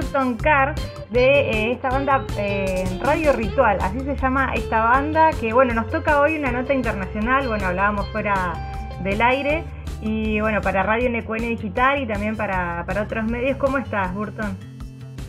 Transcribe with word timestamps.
Burton 0.00 0.36
Carr 0.36 0.74
de 1.10 1.50
eh, 1.50 1.72
esta 1.72 1.90
banda 1.90 2.26
eh, 2.38 2.84
Radio 3.02 3.34
Ritual, 3.34 3.76
así 3.82 4.00
se 4.00 4.16
llama 4.16 4.54
esta 4.54 4.82
banda, 4.82 5.30
que 5.38 5.52
bueno, 5.52 5.74
nos 5.74 5.90
toca 5.90 6.22
hoy 6.22 6.36
una 6.36 6.50
nota 6.50 6.72
internacional, 6.72 7.46
bueno, 7.48 7.66
hablábamos 7.66 8.08
fuera 8.08 8.98
del 9.02 9.20
aire, 9.20 9.62
y 10.00 10.40
bueno, 10.40 10.62
para 10.62 10.82
Radio 10.82 11.10
NQN 11.10 11.50
Digital 11.50 12.02
y 12.02 12.06
también 12.06 12.34
para, 12.34 12.86
otros 13.02 13.24
medios. 13.26 13.58
¿Cómo 13.58 13.76
estás, 13.76 14.14
Burton? 14.14 14.56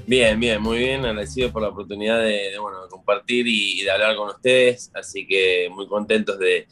Bien, 0.07 0.39
bien, 0.39 0.62
muy 0.62 0.77
bien, 0.77 1.05
agradecido 1.05 1.51
por 1.51 1.63
la 1.63 1.67
oportunidad 1.67 2.21
de, 2.21 2.57
bueno, 2.57 2.77
compartir 2.90 3.45
y, 3.48 3.82
de 3.82 3.91
hablar 3.91 4.15
con 4.15 4.29
ustedes, 4.29 4.90
así 4.93 5.27
que 5.27 5.70
muy 5.70 5.85
contentos 5.88 6.40
de, 6.40 6.65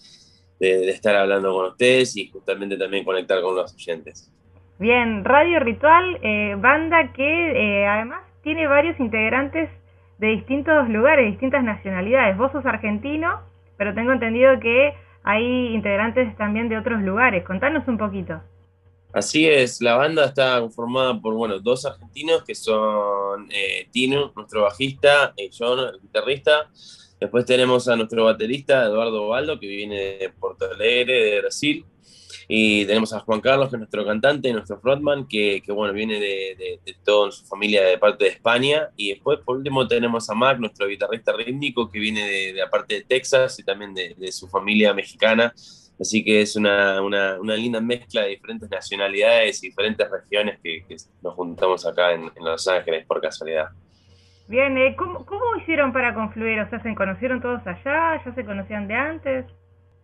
estar 0.59 1.17
hablando 1.17 1.53
con 1.53 1.65
ustedes 1.65 2.15
y 2.15 2.29
justamente 2.29 2.77
también 2.77 3.03
conectar 3.03 3.41
con 3.41 3.55
los 3.55 3.73
oyentes. 3.73 4.31
Bien, 4.79 5.25
Radio 5.25 5.59
Ritual, 5.59 6.19
eh, 6.23 6.55
banda 6.57 7.11
que 7.11 7.21
eh, 7.81 7.85
además 7.85 8.21
tiene 8.43 8.65
varios 8.65 8.97
integrantes 8.97 9.69
de 10.19 10.27
distintos 10.27 10.87
lugares, 10.87 11.31
distintas 11.31 11.65
nacionalidades. 11.65 12.37
Vos 12.37 12.53
sos 12.53 12.65
argentino, 12.65 13.41
pero 13.75 13.93
tengo 13.93 14.13
entendido 14.13 14.57
que 14.61 14.93
hay 15.23 15.75
integrantes 15.75 16.33
también 16.37 16.69
de 16.69 16.77
otros 16.77 17.01
lugares. 17.01 17.43
Contanos 17.43 17.85
un 17.89 17.97
poquito. 17.97 18.41
Así 19.11 19.49
es, 19.49 19.81
la 19.81 19.95
banda 19.95 20.23
está 20.23 20.61
conformada 20.61 21.19
por 21.19 21.33
bueno, 21.33 21.59
dos 21.59 21.85
argentinos 21.85 22.45
que 22.45 22.55
son 22.55 23.49
eh, 23.51 23.89
Tino, 23.91 24.31
nuestro 24.33 24.61
bajista, 24.61 25.33
y 25.35 25.49
John, 25.57 25.79
el 25.79 25.99
guitarrista. 25.99 26.69
Después 27.19 27.43
tenemos 27.43 27.89
a 27.89 27.97
nuestro 27.97 28.23
baterista, 28.23 28.85
Eduardo 28.85 29.27
Baldo, 29.27 29.59
que 29.59 29.67
viene 29.67 29.95
de 29.95 30.29
Porto 30.29 30.71
Alegre, 30.71 31.21
de 31.21 31.41
Brasil. 31.41 31.85
Y 32.51 32.83
tenemos 32.85 33.13
a 33.13 33.19
Juan 33.19 33.41
Carlos, 33.41 33.69
que 33.69 33.75
es 33.75 33.79
nuestro 33.79 34.03
cantante, 34.03 34.51
nuestro 34.51 34.79
frontman, 34.79 35.27
que, 35.27 35.61
que 35.63 35.71
bueno, 35.71 35.93
viene 35.93 36.15
de, 36.15 36.55
de, 36.57 36.79
de, 36.83 36.95
toda 37.05 37.31
su 37.31 37.45
familia 37.45 37.83
de 37.83 37.99
parte 37.99 38.23
de 38.23 38.31
España. 38.31 38.89
Y 38.95 39.09
después, 39.09 39.37
por 39.45 39.57
último, 39.57 39.87
tenemos 39.87 40.27
a 40.31 40.33
Mac, 40.33 40.57
nuestro 40.57 40.87
guitarrista 40.87 41.31
rítmico, 41.31 41.91
que 41.91 41.99
viene 41.99 42.27
de, 42.27 42.53
de 42.53 42.59
la 42.59 42.67
parte 42.67 42.95
de 42.95 43.01
Texas 43.03 43.59
y 43.59 43.63
también 43.63 43.93
de, 43.93 44.31
su 44.31 44.47
familia 44.47 44.95
mexicana. 44.95 45.53
Así 45.99 46.25
que 46.25 46.41
es 46.41 46.55
una, 46.55 47.03
una, 47.03 47.39
una, 47.39 47.55
linda 47.55 47.81
mezcla 47.81 48.23
de 48.23 48.29
diferentes 48.29 48.67
nacionalidades 48.67 49.63
y 49.63 49.67
diferentes 49.67 50.09
regiones 50.09 50.59
que, 50.63 50.83
que 50.87 50.95
nos 51.21 51.35
juntamos 51.35 51.85
acá 51.85 52.13
en, 52.13 52.31
en, 52.35 52.43
Los 52.43 52.67
Ángeles 52.67 53.05
por 53.05 53.21
casualidad. 53.21 53.67
Bien, 54.47 54.75
eh, 54.75 54.95
¿cómo, 54.97 55.23
¿cómo 55.23 55.55
hicieron 55.61 55.93
para 55.93 56.15
confluir? 56.15 56.59
O 56.61 56.69
sea, 56.71 56.81
¿se 56.81 56.95
conocieron 56.95 57.43
todos 57.43 57.61
allá? 57.67 58.23
¿Ya 58.25 58.33
se 58.33 58.43
conocían 58.43 58.87
de 58.87 58.95
antes? 58.95 59.45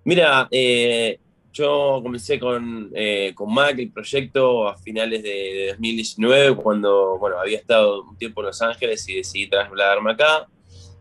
Mira, 0.03 0.47
eh, 0.51 1.19
yo 1.55 2.01
comencé 2.03 2.38
con, 2.38 2.91
eh, 2.93 3.31
con 3.33 3.53
Mac 3.53 3.79
el 3.79 3.89
proyecto 3.89 4.67
a 4.67 4.77
finales 4.77 5.23
de, 5.23 5.67
2019, 5.69 6.55
cuando 6.57 7.17
bueno, 7.17 7.39
había 7.39 7.57
estado 7.57 8.03
un 8.03 8.17
tiempo 8.17 8.41
en 8.41 8.47
Los 8.47 8.61
Ángeles 8.61 9.07
y 9.07 9.16
decidí 9.16 9.47
trasladarme 9.47 10.11
acá. 10.11 10.47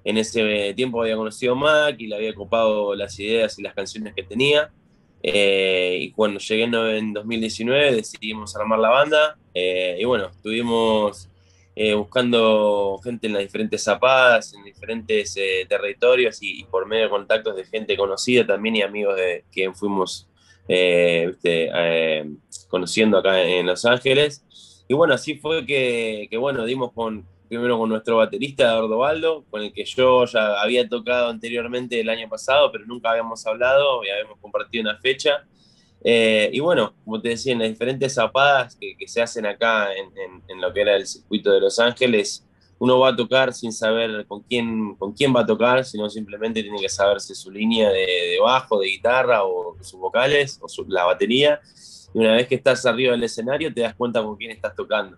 En 0.04 0.16
ese 0.16 0.72
tiempo 0.75 1.03
había 1.03 1.16
conocido 1.16 1.54
a 1.54 1.56
Mac 1.56 1.97
y 1.98 2.06
le 2.06 2.15
había 2.15 2.34
copado 2.34 2.94
las 2.94 3.19
ideas 3.19 3.59
y 3.59 3.62
las 3.62 3.75
canciones 3.75 4.15
que 4.15 4.22
tenía. 4.22 4.70
Eh, 5.25 5.98
y 6.03 6.12
cuando 6.12 6.38
llegué 6.38 6.65
en 6.65 7.12
2019 7.15 7.97
decidimos 7.97 8.54
armar 8.54 8.78
la 8.78 8.91
banda. 8.91 9.36
Eh, 9.54 9.97
y 9.98 10.04
bueno, 10.04 10.28
estuvimos 10.28 11.28
buscando 11.97 13.00
gente 13.03 13.26
en 13.26 13.32
las 13.32 13.42
diferentes 13.42 13.82
zapadas, 13.82 14.54
en 14.54 14.62
diferentes 14.62 15.34
territorios 15.69 16.38
y, 16.41 16.62
por 16.71 16.86
medio 16.86 17.04
de 17.04 17.10
contactos 17.10 17.56
de 17.56 17.65
gente 17.65 17.97
conocida 17.97 18.47
también 18.47 18.76
y 18.76 18.82
amigos 18.82 19.16
de 19.16 19.42
quien 19.50 19.75
fuimos 19.75 20.28
eh, 20.69 21.35
eh, 21.43 22.31
conociendo 22.69 23.19
acá 23.19 23.43
en 23.43 23.67
Los 23.67 23.85
Ángeles. 23.85 24.85
Y 24.89 24.95
bueno, 24.95 25.15
así 25.15 25.37
fue 25.37 25.65
que, 25.67 26.29
bueno, 26.39 26.65
dimos 26.65 26.93
con, 26.93 27.27
primero 27.49 27.79
con 27.79 27.89
nuestro 27.89 28.19
baterista 28.19 28.65
Eduardo 28.65 28.99
Baldo, 28.99 29.45
con 29.51 29.63
el 29.63 29.73
que 29.73 29.85
yo 29.85 30.25
ya 30.27 30.61
había 30.61 30.89
tocado 30.89 31.29
anteriormente 31.29 32.01
el 32.01 32.09
año 32.09 32.29
pasado, 32.29 32.71
pero 32.71 32.85
nunca 32.87 33.11
habíamos 33.11 33.47
hablado 33.47 34.05
y 34.05 34.11
habíamos 34.11 34.39
compartido 34.41 34.83
una 34.83 34.99
fecha. 34.99 35.45
Eh, 36.07 36.51
y 36.53 36.61
bueno, 36.61 36.95
como 37.05 37.21
te 37.21 37.31
decía, 37.31 37.55
en 37.55 37.61
las 37.61 37.69
diferentes 37.71 38.13
zapadas 38.13 38.77
que, 38.77 38.95
se 39.07 39.23
hacen 39.23 39.47
acá 39.47 39.89
en, 39.95 40.13
en, 40.49 40.61
lo 40.61 40.73
que 40.73 40.83
era 40.83 40.97
el 40.97 41.07
circuito 41.07 41.51
de 41.51 41.61
Los 41.61 41.79
Ángeles, 41.79 42.47
uno 42.79 42.99
va 42.99 43.11
a 43.11 43.17
tocar 43.17 43.53
sin 43.53 43.73
saber 43.73 44.27
con 44.27 44.43
quién, 44.43 44.95
con 44.97 45.12
quién 45.12 45.35
va 45.35 45.41
a 45.41 45.47
tocar, 45.47 45.85
sino 45.85 46.11
simplemente 46.11 46.62
tiene 46.62 46.81
que 46.81 46.89
saberse 46.89 47.35
su 47.35 47.51
línea 47.51 47.91
de, 47.91 48.39
bajo, 48.43 48.81
de 48.81 48.89
guitarra 48.89 49.45
o 49.45 49.77
sus 49.81 49.99
vocales 50.01 50.59
o 50.61 50.69
la 50.89 51.05
batería. 51.05 51.61
Y 52.13 52.19
una 52.19 52.34
vez 52.34 52.47
que 52.47 52.57
estás 52.57 52.84
arriba 52.87 53.13
del 53.13 53.25
escenario 53.25 53.73
te 53.73 53.81
das 53.81 53.95
cuenta 53.95 54.23
con 54.23 54.37
quién 54.37 54.51
estás 54.51 54.75
tocando. 54.75 55.17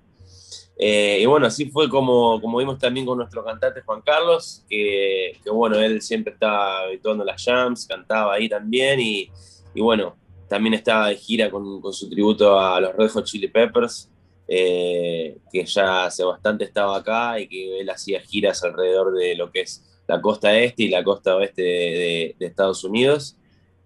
Eh, 0.79 1.21
y 1.23 1.27
bueno, 1.27 1.47
así 1.47 1.67
fue 1.71 1.89
como, 1.89 2.39
como 2.41 2.59
vimos 2.59 2.79
también 2.79 3.07
con 3.07 3.17
nuestro 3.17 3.43
cantante 3.43 3.81
Juan 3.81 4.03
Carlos, 4.03 4.63
que, 4.69 5.39
que 5.43 5.51
bueno, 5.51 5.79
él 5.79 6.03
siempre 6.03 6.35
estaba 6.35 6.83
habituando 6.83 7.25
las 7.25 7.43
jams, 7.43 7.87
cantaba 7.87 8.35
ahí 8.35 8.49
también 8.49 9.01
y, 9.01 9.31
y 9.75 9.81
bueno, 9.81 10.17
también 10.49 10.75
estaba 10.75 11.09
de 11.09 11.17
gira 11.17 11.51
con, 11.51 11.81
con 11.81 11.93
su 11.95 12.11
tributo 12.11 12.61
a 12.61 12.79
los 12.81 12.95
Red 12.95 13.11
Hot 13.11 13.25
Chili 13.25 13.49
Peppers. 13.49 14.11
Eh, 14.49 15.39
que 15.51 15.65
ya 15.65 16.05
hace 16.05 16.23
bastante 16.25 16.65
estaba 16.65 16.97
acá 16.99 17.41
y 17.41 17.49
que 17.49 17.81
él 17.81 17.91
hacía 17.91 18.21
giras 18.21 18.63
alrededor 18.63 19.13
de 19.13 19.35
lo 19.35 19.51
que 19.51 19.63
es 19.63 19.83
la 20.07 20.21
costa 20.21 20.57
este 20.57 20.85
y 20.85 20.89
la 20.89 21.03
costa 21.03 21.35
oeste 21.37 21.63
de, 21.63 22.37
Estados 22.41 22.85
Unidos. 22.85 23.37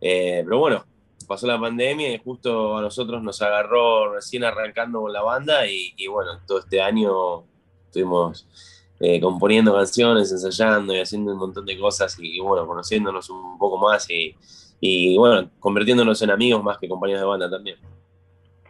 Eh, 0.01 0.43
pero 0.45 0.59
bueno, 0.59 0.85
pasó 1.27 1.47
la 1.47 1.59
pandemia 1.59 2.13
y 2.13 2.19
justo 2.19 2.77
a 2.77 2.83
nosotros 2.83 3.23
nos 3.23 3.41
agarró 3.41 4.15
recién 4.15 4.45
arrancando 4.45 5.01
con 5.01 5.13
la 5.13 5.23
banda 5.23 5.67
y, 5.67 6.07
bueno, 6.09 6.33
todo 6.47 6.59
este 6.59 6.81
año 6.83 7.45
estuvimos 7.87 8.47
eh, 9.01 9.21
componiendo 9.21 9.73
canciones, 9.75 10.31
ensayando 10.31 10.95
y 10.95 11.01
haciendo 11.01 11.33
un 11.33 11.39
montón 11.39 11.65
de 11.65 11.79
cosas 11.79 12.17
y, 12.19 12.39
bueno, 12.41 12.67
conociéndonos 12.67 13.31
un 13.31 13.59
poco 13.59 13.79
más 13.79 14.11
y, 14.11 14.35
y 14.81 15.17
bueno, 15.17 15.51
convirtiéndonos 15.59 16.21
en 16.23 16.31
amigos 16.31 16.63
más 16.63 16.79
que 16.79 16.89
compañeros 16.89 17.23
de 17.23 17.29
banda 17.29 17.51
también. 17.51 17.79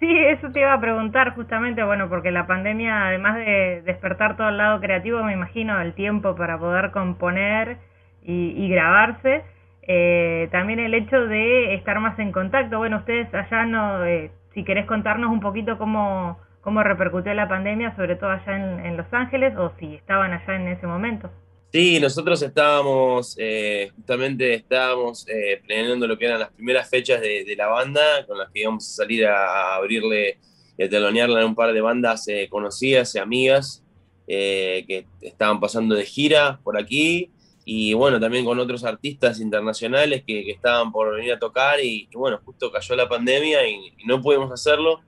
Sí, 0.00 0.08
eso 0.18 0.50
te 0.50 0.60
iba 0.60 0.72
a 0.72 0.80
preguntar 0.80 1.34
justamente, 1.34 1.84
bueno, 1.84 2.08
porque 2.08 2.30
la 2.30 2.46
pandemia, 2.46 3.06
además 3.08 3.36
de 3.36 3.82
despertar 3.84 4.36
todo 4.36 4.48
el 4.48 4.56
lado 4.56 4.80
creativo, 4.80 5.22
me 5.22 5.34
imagino 5.34 5.78
el 5.80 5.92
tiempo 5.94 6.34
para 6.36 6.58
poder 6.58 6.90
componer 6.90 7.76
y, 8.22 8.68
grabarse, 8.70 9.44
eh, 9.82 10.48
también 10.52 10.78
el 10.80 10.94
hecho 10.94 11.26
de 11.26 11.74
estar 11.74 12.00
más 12.00 12.18
en 12.18 12.32
contacto. 12.32 12.78
Bueno, 12.78 12.98
ustedes 12.98 13.32
allá 13.34 13.66
no, 13.66 14.04
eh, 14.06 14.30
si 14.54 14.64
querés 14.64 14.86
contarnos 14.86 15.30
un 15.30 15.40
poquito 15.40 15.76
cómo, 15.78 16.38
cómo 16.62 16.82
repercutió 16.82 17.34
la 17.34 17.48
pandemia, 17.48 17.94
sobre 17.96 18.16
todo 18.16 18.30
allá 18.30 18.56
en 18.56 18.96
Los 18.96 19.12
Ángeles, 19.12 19.54
o 19.56 19.72
si 19.78 19.96
estaban 19.96 20.32
allá 20.32 20.56
en 20.56 20.68
ese 20.68 20.86
momento. 20.86 21.30
Sí, 21.72 22.00
nosotros 22.00 22.42
estábamos, 22.42 23.36
eh, 23.38 23.92
justamente 23.94 24.54
estábamos 24.54 25.24
eh, 25.28 25.62
planeando 25.64 26.08
lo 26.08 26.18
que 26.18 26.24
eran 26.24 26.40
las 26.40 26.50
primeras 26.50 26.90
fechas 26.90 27.20
de, 27.20 27.54
la 27.56 27.68
banda, 27.68 28.26
con 28.26 28.38
las 28.38 28.50
que 28.50 28.62
íbamos 28.62 28.84
a 28.88 28.90
salir 28.90 29.24
a, 29.26 29.76
abrirle 29.76 30.38
y 30.76 30.82
a 30.82 30.88
telonearle 30.88 31.40
a 31.40 31.46
un 31.46 31.54
par 31.54 31.72
de 31.72 31.80
bandas 31.80 32.26
eh, 32.26 32.48
conocidas 32.50 33.14
y 33.14 33.18
amigas 33.18 33.84
que 34.26 35.06
estaban 35.20 35.58
pasando 35.58 35.96
de 35.96 36.04
gira 36.04 36.60
por 36.62 36.78
aquí, 36.78 37.30
y 37.64 37.94
bueno, 37.94 38.18
también 38.20 38.44
con 38.44 38.58
otros 38.60 38.84
artistas 38.84 39.40
internacionales 39.40 40.24
que, 40.26 40.50
estaban 40.50 40.90
por 40.92 41.14
venir 41.14 41.32
a 41.32 41.38
tocar, 41.38 41.78
y, 41.80 42.08
bueno, 42.14 42.40
justo 42.44 42.70
cayó 42.72 42.96
la 42.96 43.08
pandemia 43.08 43.68
y, 43.68 43.92
no 44.06 44.20
pudimos 44.20 44.50
hacerlo, 44.50 45.00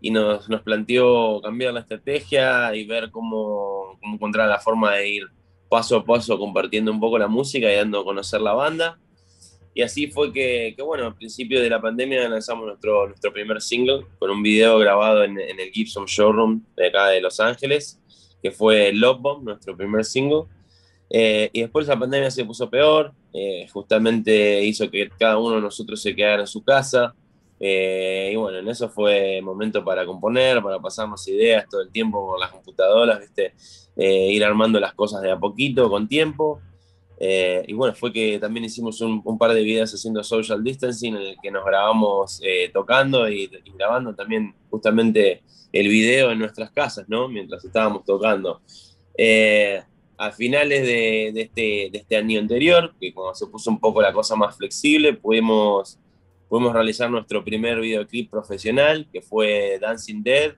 y 0.00 0.10
nos, 0.10 0.48
nos, 0.48 0.62
planteó 0.62 1.40
cambiar 1.42 1.74
la 1.74 1.80
estrategia 1.80 2.74
y 2.74 2.86
ver 2.86 3.10
cómo, 3.10 3.98
cómo 4.00 4.14
encontrar 4.14 4.48
la 4.48 4.58
forma 4.58 4.94
de 4.96 5.08
ir 5.08 5.39
paso 5.70 5.96
a 5.96 6.04
paso 6.04 6.36
compartiendo 6.38 6.90
un 6.90 7.00
poco 7.00 7.16
la 7.16 7.28
música 7.28 7.72
y 7.72 7.76
dando 7.76 8.00
a 8.00 8.04
conocer 8.04 8.40
la 8.42 8.52
banda. 8.52 8.98
Y 9.72 9.82
así 9.82 10.08
fue 10.08 10.32
que, 10.32 10.74
bueno, 10.84 11.06
al 11.06 11.14
principio 11.14 11.62
de 11.62 11.70
la 11.70 11.80
pandemia 11.80 12.28
lanzamos 12.28 12.66
nuestro, 12.66 13.06
nuestro 13.06 13.32
primer 13.32 13.62
single 13.62 14.04
con 14.18 14.30
un 14.30 14.42
video 14.42 14.78
grabado 14.80 15.22
en, 15.22 15.38
el 15.38 15.70
Gibson 15.72 16.06
Showroom 16.06 16.62
de 16.76 16.88
acá 16.88 17.08
de 17.08 17.20
Los 17.20 17.38
Ángeles, 17.38 18.00
que 18.42 18.50
fue 18.50 18.92
Love 18.92 19.20
Bomb, 19.20 19.44
nuestro 19.44 19.76
primer 19.76 20.04
single. 20.04 20.42
Eh, 21.08 21.50
y 21.52 21.60
después 21.62 21.86
la 21.86 21.98
pandemia 21.98 22.30
se 22.32 22.44
puso 22.44 22.68
peor, 22.68 23.12
eh, 23.32 23.68
justamente 23.72 24.64
hizo 24.64 24.90
que 24.90 25.08
cada 25.18 25.38
uno 25.38 25.56
de 25.56 25.62
nosotros 25.62 26.02
se 26.02 26.16
quedara 26.16 26.42
en 26.42 26.48
su 26.48 26.64
casa. 26.64 27.14
Eh, 27.62 28.30
y 28.32 28.36
bueno, 28.36 28.58
en 28.58 28.68
eso 28.68 28.88
fue 28.88 29.42
momento 29.42 29.84
para 29.84 30.06
componer, 30.06 30.62
para 30.62 30.80
pasarnos 30.80 31.28
ideas 31.28 31.68
todo 31.68 31.82
el 31.82 31.90
tiempo 31.90 32.26
por 32.26 32.40
las 32.40 32.50
computadoras, 32.50 33.20
¿viste? 33.20 33.52
Eh, 33.96 34.32
ir 34.32 34.42
armando 34.42 34.80
las 34.80 34.94
cosas 34.94 35.20
de 35.20 35.30
a 35.30 35.38
poquito, 35.38 35.90
con 35.90 36.08
tiempo. 36.08 36.62
Eh, 37.18 37.62
y 37.68 37.74
bueno, 37.74 37.94
fue 37.94 38.14
que 38.14 38.38
también 38.38 38.64
hicimos 38.64 39.02
un, 39.02 39.22
par 39.38 39.52
de 39.52 39.62
videos 39.62 39.92
haciendo 39.92 40.24
social 40.24 40.64
distancing 40.64 41.16
en 41.16 41.22
el 41.22 41.36
que 41.42 41.50
nos 41.50 41.62
grabamos 41.66 42.40
tocando 42.72 43.28
y, 43.28 43.50
grabando 43.74 44.14
también 44.14 44.54
justamente 44.70 45.42
el 45.70 45.88
video 45.88 46.30
en 46.30 46.38
nuestras 46.38 46.70
casas, 46.70 47.06
¿no? 47.08 47.28
Mientras 47.28 47.62
estábamos 47.62 48.04
tocando. 48.06 48.62
a 50.16 50.32
finales 50.32 50.82
de, 50.82 51.30
de, 51.34 51.40
este, 51.42 51.90
de 51.92 51.98
este 51.98 52.16
año 52.16 52.40
anterior, 52.40 52.94
que 52.98 53.12
cuando 53.12 53.34
se 53.34 53.46
puso 53.48 53.70
un 53.70 53.80
poco 53.80 54.00
la 54.00 54.14
cosa 54.14 54.34
más 54.34 54.56
flexible, 54.56 55.12
pudimos 55.12 55.98
pudimos 56.50 56.72
realizar 56.72 57.08
nuestro 57.08 57.44
primer 57.44 57.80
videoclip 57.80 58.28
profesional, 58.28 59.06
que 59.12 59.22
fue 59.22 59.78
Dancing 59.80 60.24
Dead, 60.24 60.54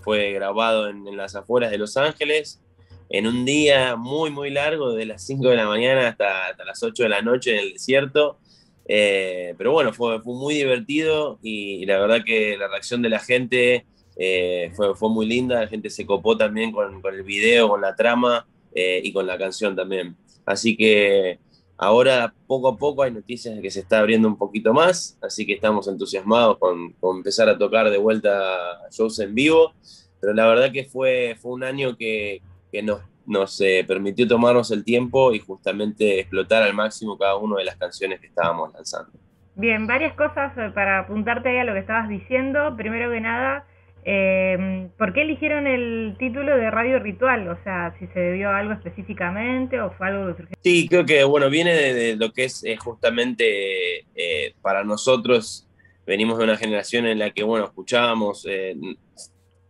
fue 0.00 0.32
grabado 0.32 0.88
en, 0.88 1.16
las 1.16 1.36
afueras 1.36 1.70
de 1.70 1.78
Los 1.78 1.96
Ángeles, 1.96 2.60
en 3.08 3.28
un 3.28 3.44
día 3.44 3.94
muy, 3.94 4.32
muy 4.32 4.50
largo, 4.50 4.92
de 4.94 5.06
las 5.06 5.24
5 5.24 5.48
de 5.48 5.56
la 5.56 5.68
mañana 5.68 6.08
hasta, 6.08 6.64
las 6.64 6.82
8 6.82 7.04
de 7.04 7.08
la 7.08 7.22
noche 7.22 7.52
en 7.52 7.60
el 7.60 7.72
desierto. 7.74 8.40
Eh, 8.88 9.54
pero 9.56 9.70
bueno, 9.70 9.92
fue, 9.92 10.20
fue 10.20 10.34
muy 10.34 10.54
divertido 10.54 11.38
y, 11.40 11.86
la 11.86 12.00
verdad 12.00 12.24
que 12.26 12.56
la 12.56 12.66
reacción 12.66 13.00
de 13.00 13.08
la 13.08 13.20
gente 13.20 13.86
eh, 14.16 14.72
fue, 14.74 14.96
fue 14.96 15.08
muy 15.08 15.24
linda, 15.26 15.60
la 15.60 15.68
gente 15.68 15.88
se 15.88 16.04
copó 16.04 16.36
también 16.36 16.72
con, 16.72 17.00
con 17.00 17.14
el 17.14 17.22
video, 17.22 17.68
con 17.68 17.80
la 17.80 17.94
trama 17.94 18.44
eh, 18.74 19.00
y 19.04 19.12
con 19.12 19.24
la 19.24 19.38
canción 19.38 19.76
también. 19.76 20.16
Así 20.44 20.76
que 20.76 21.38
ahora 21.78 22.34
poco 22.46 22.68
a 22.68 22.76
poco 22.76 23.02
hay 23.04 23.12
noticias 23.12 23.54
de 23.54 23.62
que 23.62 23.70
se 23.70 23.80
está 23.80 24.00
abriendo 24.00 24.28
un 24.28 24.36
poquito 24.36 24.74
más, 24.74 25.16
así 25.22 25.46
que 25.46 25.54
estamos 25.54 25.88
entusiasmados 25.88 26.58
con, 26.58 26.94
empezar 27.16 27.48
a 27.48 27.56
tocar 27.56 27.88
de 27.88 27.98
vuelta 27.98 28.88
shows 28.90 29.18
en 29.20 29.34
vivo, 29.34 29.72
pero 30.20 30.34
la 30.34 30.46
verdad 30.46 30.72
que 30.72 30.84
fue, 30.84 31.36
fue 31.40 31.52
un 31.52 31.64
año 31.64 31.96
que, 31.96 32.42
que 32.70 32.82
nos, 32.82 33.00
nos 33.24 33.60
eh, 33.60 33.84
permitió 33.86 34.26
tomarnos 34.26 34.70
el 34.72 34.84
tiempo 34.84 35.32
y 35.32 35.38
justamente 35.38 36.18
explotar 36.18 36.62
al 36.64 36.74
máximo 36.74 37.16
cada 37.16 37.36
una 37.36 37.58
de 37.58 37.64
las 37.64 37.76
canciones 37.76 38.20
que 38.20 38.26
estábamos 38.26 38.72
lanzando. 38.74 39.12
Bien, 39.54 39.86
varias 39.86 40.14
cosas 40.14 40.52
para 40.72 41.00
apuntarte 41.00 41.60
a 41.60 41.64
lo 41.64 41.72
que 41.72 41.80
estabas 41.80 42.08
diciendo. 42.08 42.74
Primero 42.76 43.10
que 43.10 43.20
nada, 43.20 43.66
eh, 44.10 44.88
¿Por 44.96 45.12
qué 45.12 45.20
eligieron 45.20 45.66
el 45.66 46.16
título 46.18 46.56
de 46.56 46.70
Radio 46.70 46.98
Ritual? 46.98 47.46
O 47.48 47.62
sea, 47.62 47.94
si 47.98 48.06
se 48.06 48.18
debió 48.18 48.48
a 48.48 48.58
algo 48.58 48.72
específicamente 48.72 49.78
o 49.82 49.90
fue 49.90 50.06
algo 50.06 50.34
que 50.34 50.44
Sí, 50.62 50.88
creo 50.88 51.04
que 51.04 51.24
bueno, 51.24 51.50
viene 51.50 51.74
de, 51.74 52.16
lo 52.16 52.32
que 52.32 52.44
es 52.44 52.64
justamente 52.78 53.98
eh, 54.14 54.54
para 54.62 54.82
nosotros, 54.82 55.68
venimos 56.06 56.38
de 56.38 56.44
una 56.44 56.56
generación 56.56 57.06
en 57.06 57.18
la 57.18 57.32
que, 57.32 57.42
bueno, 57.42 57.66
escuchábamos, 57.66 58.46
eh, 58.48 58.74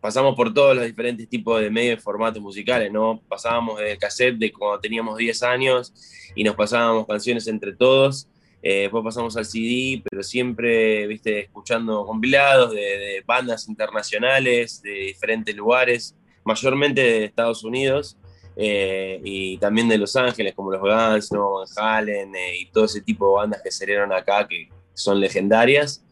pasamos 0.01 0.37
por 0.37 0.55
todos 0.55 0.77
los 0.77 0.87
diferentes 0.87 1.29
tipos 1.29 1.61
de 1.61 1.69
medios 1.69 1.99
y 1.99 2.01
formatos 2.01 2.41
musicales, 2.41 2.93
¿no? 2.93 3.21
Pasábamos 3.27 3.81
el 3.81 3.99
cassette 3.99 4.39
de 4.39 4.53
cuando 4.53 4.79
teníamos 4.79 5.19
10 5.19 5.43
años 5.43 5.93
y 6.37 6.45
nos 6.45 6.55
pasábamos 6.55 7.09
canciones 7.09 7.49
entre 7.49 7.75
todos 7.75 8.29
eh, 8.63 8.83
después 8.83 9.05
pasamos 9.05 9.37
al 9.37 9.45
CD, 9.45 10.03
pero 10.09 10.23
siempre, 10.23 11.07
viste, 11.07 11.41
escuchando 11.41 12.05
compilados 12.05 12.73
de, 12.73 13.23
bandas 13.25 13.69
internacionales 13.69 14.83
de 14.83 14.91
diferentes 14.91 15.55
lugares, 15.55 16.17
mayormente 16.45 17.01
de 17.01 17.25
Estados 17.25 17.63
Unidos 17.63 18.17
eh, 18.57 19.21
y 19.23 19.59
también 19.59 19.89
de 19.89 19.99
Los 19.99 20.17
Ángeles, 20.17 20.55
como 20.55 20.73
los 20.73 20.81
Guns, 20.81 21.31
¿no? 21.33 21.53
Van 21.53 21.67
Halen 21.77 22.35
eh, 22.35 22.57
y 22.59 22.67
todo 22.71 22.87
ese 22.87 23.03
tipo 23.03 23.29
de 23.29 23.35
bandas 23.35 23.63
que 23.63 23.71
salieron 23.71 24.13
acá 24.13 24.49
que 24.49 24.69
son 24.95 25.21
legendarias. 25.21 26.05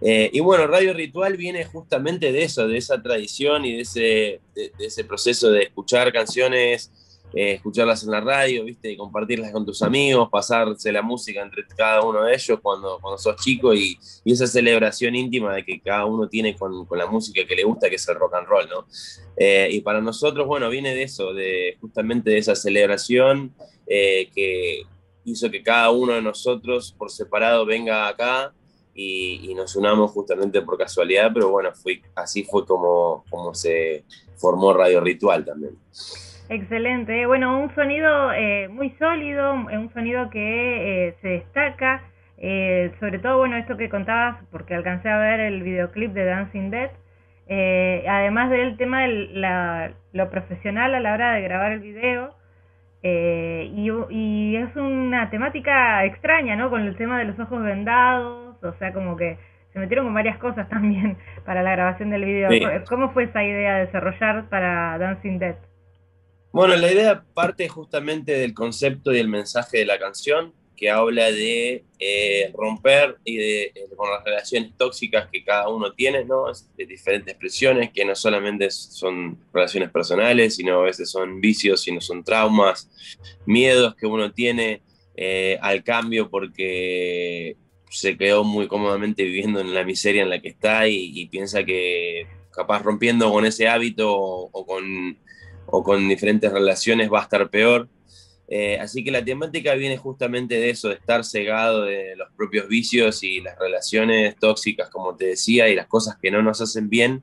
y 0.00 0.38
bueno, 0.38 0.68
Radio 0.68 0.92
Ritual 0.92 1.36
viene 1.36 1.64
justamente 1.64 2.30
de 2.30 2.44
eso, 2.44 2.68
de 2.68 2.78
esa 2.78 3.02
tradición 3.02 3.64
y 3.64 3.72
de 3.76 3.80
ese, 3.80 4.40
de 4.54 4.86
ese 4.86 5.02
proceso 5.02 5.50
de 5.50 5.62
escuchar 5.62 6.12
canciones 6.12 6.92
eh, 7.34 7.52
escucharlas 7.52 8.02
en 8.04 8.10
la 8.10 8.20
radio, 8.20 8.64
¿viste? 8.64 8.96
compartirlas 8.96 9.52
con 9.52 9.66
tus 9.66 9.82
amigos, 9.82 10.28
pasarse 10.30 10.90
la 10.90 11.02
música 11.02 11.42
entre 11.42 11.66
cada 11.76 12.02
uno 12.02 12.24
de 12.24 12.34
ellos 12.34 12.58
cuando, 12.62 12.98
cuando 13.00 13.18
sos 13.18 13.36
chico 13.36 13.74
y, 13.74 13.98
esa 14.24 14.46
celebración 14.46 15.14
íntima 15.14 15.54
de 15.54 15.64
que 15.64 15.80
cada 15.80 16.04
uno 16.04 16.28
tiene 16.28 16.54
con, 16.56 16.86
la 16.90 17.06
música 17.06 17.46
que 17.46 17.56
le 17.56 17.64
gusta, 17.64 17.88
que 17.88 17.96
es 17.96 18.08
el 18.08 18.14
rock 18.16 18.34
and 18.34 18.46
roll, 18.46 18.68
¿no? 18.68 18.86
Eh, 19.36 19.68
y 19.70 19.80
para 19.80 20.00
nosotros, 20.00 20.46
bueno, 20.46 20.68
viene 20.68 20.94
de 20.94 21.02
eso, 21.02 21.32
de 21.32 21.76
justamente 21.80 22.30
de 22.30 22.38
esa 22.38 22.54
celebración 22.54 23.54
eh, 23.86 24.28
que 24.34 24.82
hizo 25.24 25.50
que 25.50 25.62
cada 25.62 25.90
uno 25.90 26.14
de 26.14 26.22
nosotros 26.22 26.94
por 26.96 27.10
separado 27.10 27.64
venga 27.66 28.08
acá 28.08 28.52
y, 28.94 29.54
nos 29.54 29.76
unamos 29.76 30.10
justamente 30.10 30.60
por 30.62 30.76
casualidad, 30.76 31.30
pero 31.32 31.50
bueno, 31.50 31.70
así 32.14 32.44
fue 32.44 32.66
como, 32.66 33.24
como 33.30 33.54
se 33.54 34.04
formó 34.36 34.72
Radio 34.72 35.00
Ritual 35.00 35.44
también. 35.44 35.76
Excelente. 36.50 37.26
Bueno, 37.26 37.60
un 37.60 37.74
sonido 37.74 38.32
eh, 38.32 38.68
muy 38.68 38.90
sólido, 38.98 39.52
un 39.52 39.92
sonido 39.92 40.30
que 40.30 41.08
eh, 41.08 41.14
se 41.20 41.28
destaca. 41.28 42.04
Eh, 42.38 42.92
sobre 43.00 43.18
todo, 43.18 43.38
bueno, 43.38 43.56
esto 43.56 43.76
que 43.76 43.90
contabas, 43.90 44.42
porque 44.50 44.74
alcancé 44.74 45.10
a 45.10 45.18
ver 45.18 45.40
el 45.40 45.62
videoclip 45.62 46.12
de 46.12 46.24
Dancing 46.24 46.70
Dead. 46.70 46.90
además 48.08 48.50
del 48.50 48.76
tema 48.78 49.02
de 49.02 49.28
la, 49.32 49.92
lo 50.12 50.30
profesional 50.30 50.94
a 50.94 51.00
la 51.00 51.12
hora 51.12 51.34
de 51.34 51.42
grabar 51.42 51.72
el 51.72 51.80
video. 51.80 52.34
Y, 53.02 53.90
y, 54.10 54.56
es 54.56 54.74
una 54.76 55.30
temática 55.30 56.04
extraña, 56.04 56.56
¿no? 56.56 56.70
Con 56.70 56.82
el 56.82 56.96
tema 56.96 57.18
de 57.18 57.26
los 57.26 57.38
ojos 57.38 57.62
vendados. 57.62 58.56
O 58.62 58.72
sea, 58.78 58.92
como 58.92 59.16
que 59.16 59.36
se 59.72 59.78
metieron 59.78 60.06
con 60.06 60.14
varias 60.14 60.38
cosas 60.38 60.66
también 60.70 61.18
para 61.44 61.62
la 61.62 61.72
grabación 61.72 62.10
del 62.10 62.24
video. 62.24 62.48
¿Cómo 62.88 63.10
fue 63.12 63.24
esa 63.24 63.44
idea 63.44 63.76
de 63.76 63.86
desarrollar 63.86 64.48
para 64.48 64.96
Dancing 64.98 65.38
Dead? 65.38 65.67
Bueno, 66.52 66.76
la 66.76 66.90
idea 66.90 67.24
parte 67.34 67.68
justamente 67.68 68.32
del 68.32 68.54
concepto 68.54 69.14
y 69.14 69.18
el 69.18 69.28
mensaje 69.28 69.78
de 69.78 69.86
la 69.86 69.98
canción, 69.98 70.54
que 70.78 70.88
habla 70.88 71.30
de 71.30 71.84
eh, 71.98 72.52
romper 72.54 73.18
y 73.24 73.36
de, 73.36 73.62
eh, 73.64 73.88
con 73.96 74.10
las 74.10 74.24
relaciones 74.24 74.76
tóxicas 74.76 75.28
que 75.30 75.42
cada 75.44 75.68
uno 75.68 75.92
tiene, 75.92 76.24
¿no? 76.24 76.44
De 76.76 76.86
diferentes 76.86 77.32
expresiones, 77.32 77.90
que 77.92 78.04
no 78.04 78.14
solamente 78.14 78.70
son 78.70 79.38
relaciones 79.52 79.90
personales, 79.90 80.54
sino 80.54 80.80
a 80.80 80.84
veces 80.84 81.10
son 81.10 81.40
vicios, 81.40 81.82
sino 81.82 82.00
son 82.00 82.22
traumas, 82.22 82.88
miedos 83.44 83.96
que 83.96 84.06
uno 84.06 84.32
tiene 84.32 84.82
eh, 85.16 85.58
al 85.60 85.82
cambio 85.82 86.30
porque 86.30 87.56
se 87.90 88.16
quedó 88.16 88.44
muy 88.44 88.68
cómodamente 88.68 89.24
viviendo 89.24 89.60
en 89.60 89.74
la 89.74 89.82
miseria 89.82 90.22
en 90.22 90.30
la 90.30 90.40
que 90.40 90.48
está 90.48 90.86
y, 90.86 91.26
piensa 91.26 91.64
que 91.64 92.26
capaz 92.52 92.82
rompiendo 92.82 93.32
con 93.32 93.44
ese 93.44 93.66
hábito 93.68 94.12
o 94.14 94.66
con 94.66 95.18
o 95.70 95.82
con 95.82 96.08
diferentes 96.08 96.52
relaciones 96.52 97.12
va 97.12 97.20
a 97.20 97.22
estar 97.22 97.48
peor. 97.50 97.88
Eh, 98.50 98.78
así 98.80 99.04
que 99.04 99.10
la 99.10 99.22
temática 99.22 99.74
viene 99.74 99.98
justamente 99.98 100.54
de 100.54 100.70
eso, 100.70 100.88
de 100.88 100.94
estar 100.94 101.22
cegado 101.24 101.82
de 101.82 102.16
los 102.16 102.28
propios 102.34 102.66
vicios 102.66 103.22
y 103.22 103.40
las 103.40 103.58
relaciones 103.58 104.36
tóxicas, 104.36 104.88
como 104.88 105.16
te 105.16 105.26
decía, 105.26 105.68
y 105.68 105.74
las 105.74 105.86
cosas 105.86 106.16
que 106.20 106.30
no 106.30 106.42
nos 106.42 106.60
hacen 106.62 106.88
bien, 106.88 107.22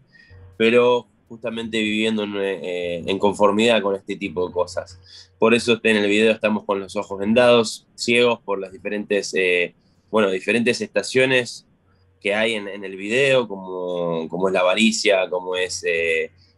pero 0.57 1.07
justamente 1.27 1.79
viviendo 1.79 2.23
en, 2.23 2.35
eh, 2.35 3.17
conformidad 3.19 3.81
con 3.81 3.95
este 3.95 4.15
tipo 4.15 4.47
de 4.47 4.53
cosas. 4.53 5.31
Por 5.39 5.55
eso 5.55 5.79
en 5.81 5.97
el 5.97 6.07
video 6.07 6.31
estamos 6.31 6.63
con 6.63 6.79
los 6.79 6.95
ojos 6.95 7.17
vendados, 7.17 7.87
ciegos 7.95 8.39
por 8.45 8.59
las 8.59 8.71
diferentes, 8.71 9.33
eh, 9.33 9.73
bueno, 10.11 10.29
diferentes 10.29 10.79
estaciones 10.79 11.65
que 12.21 12.35
hay 12.35 12.53
en, 12.53 12.67
el 12.67 12.95
video, 12.95 13.47
como, 13.47 14.27
como, 14.29 14.47
es 14.47 14.53
la 14.53 14.61
avaricia, 14.61 15.27
como 15.29 15.55
es 15.55 15.83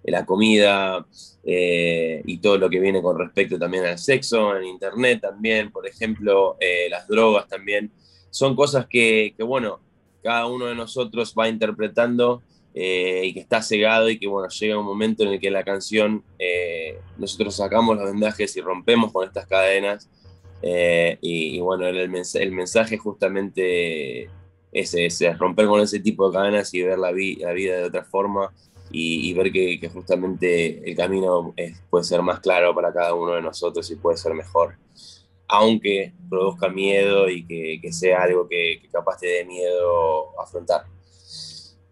la 0.04 0.26
comida 0.26 1.06
eh, 1.44 2.22
y 2.26 2.40
todo 2.40 2.58
lo 2.58 2.70
que 2.70 2.80
viene 2.80 3.02
con 3.02 3.18
respecto 3.18 3.60
también 3.60 3.86
al 3.86 3.98
sexo, 3.98 4.56
en 4.58 4.66
internet 4.66 5.22
también, 5.22 5.72
por 5.72 5.88
ejemplo, 5.88 6.58
eh, 6.60 6.88
las 6.90 7.08
drogas 7.08 7.48
también. 7.48 7.92
Son 8.30 8.56
cosas 8.56 8.88
que, 8.88 9.34
bueno, 9.40 9.80
cada 10.24 10.46
uno 10.48 10.66
de 10.66 10.76
nosotros 10.76 11.34
va 11.38 11.48
interpretando 11.48 12.42
eh, 12.74 13.22
y 13.26 13.34
que 13.34 13.40
está 13.40 13.62
cegado 13.62 14.10
y 14.10 14.20
que, 14.20 14.28
bueno, 14.28 14.50
llega 14.50 14.78
un 14.78 14.86
momento 14.86 15.24
en 15.24 15.30
el 15.30 15.40
que 15.40 15.50
la 15.50 15.64
canción, 15.64 16.24
nosotros 17.18 17.56
sacamos 17.56 17.98
los 17.98 18.12
vendajes 18.12 18.56
y 18.56 18.62
rompemos 18.62 19.12
con 19.12 19.26
estas 19.26 19.48
cadenas. 19.48 20.10
Y, 21.22 21.60
bueno, 21.60 21.88
el, 21.88 21.98
el, 21.98 22.52
mensaje 22.52 22.98
justamente 22.98 24.30
ese, 24.72 25.06
es 25.06 25.38
romper 25.38 25.68
con 25.68 25.82
ese 25.82 26.00
tipo 26.00 26.30
de 26.30 26.38
cadenas 26.38 26.74
y 26.74 26.82
ver 26.82 27.00
la, 27.00 27.12
la 27.12 27.54
vida 27.54 27.78
de 27.78 27.84
otra 27.86 28.04
forma 28.04 28.52
y, 28.92 29.34
ver 29.34 29.52
que, 29.52 29.90
justamente 29.94 30.90
el 30.90 30.96
camino 30.96 31.54
puede 31.90 32.04
ser 32.04 32.22
más 32.22 32.40
claro 32.40 32.74
para 32.74 32.94
cada 32.94 33.14
uno 33.14 33.34
de 33.34 33.42
nosotros 33.42 33.90
y 33.92 33.96
puede 33.96 34.18
ser 34.18 34.34
mejor, 34.34 34.76
aunque 35.48 36.14
produzca 36.30 36.70
miedo 36.70 37.30
y 37.30 37.46
que, 37.46 37.92
sea 37.92 38.24
algo 38.24 38.48
que, 38.48 38.82
capaz 38.92 39.18
te 39.20 39.28
dé 39.28 39.46
miedo 39.46 40.40
afrontar. 40.40 40.84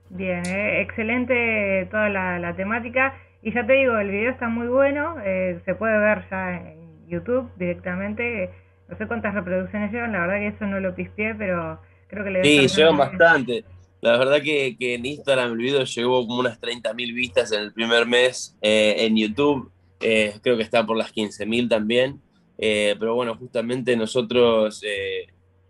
Bien, 0.10 0.46
eh, 0.46 0.82
excelente 0.82 1.88
toda 1.92 2.10
la, 2.10 2.56
temática. 2.56 3.18
Y 3.42 3.54
ya 3.54 3.66
te 3.66 3.74
digo, 3.74 3.98
el 3.98 4.10
video 4.10 4.32
está 4.32 4.48
muy 4.48 4.68
bueno, 4.68 5.18
eh, 5.24 5.60
se 5.66 5.76
puede 5.76 5.98
ver 6.00 6.26
ya 6.32 6.58
en 6.58 7.08
YouTube 7.08 7.50
directamente. 7.58 8.50
No 8.88 8.98
sé 8.98 9.08
cuántas 9.08 9.34
reproducciones 9.34 9.92
llevan, 9.92 10.14
la 10.14 10.22
verdad 10.22 10.36
que 10.38 10.48
eso 10.48 10.66
no 10.66 10.80
lo 10.80 10.96
pispié, 10.96 11.36
pero 11.36 11.80
creo 12.08 12.24
que 12.24 12.32
le 12.32 12.44
Sí, 12.44 12.68
llevan 12.68 12.98
bastante. 12.98 13.64
La 14.02 14.18
verdad 14.18 14.42
que, 14.42 14.76
en 14.80 15.06
Instagram 15.06 15.54
el 15.54 15.58
video 15.58 15.84
llegó 15.84 16.28
como 16.28 16.40
unas 16.40 16.60
30.000 16.60 17.14
vistas 17.14 17.52
en 17.52 17.62
el 17.62 17.74
primer 17.74 18.06
mes. 18.06 18.56
Eh, 18.62 18.96
en 19.00 19.18
YouTube 19.18 19.72
eh, 20.00 20.36
creo 20.42 20.58
que 20.58 20.64
está 20.64 20.86
por 20.86 20.98
las 20.98 21.14
15.000 21.14 21.70
también. 21.70 22.22
Eh, 22.58 22.96
pero 23.00 23.16
bueno, 23.16 23.36
justamente 23.36 23.96
nosotros 23.98 24.82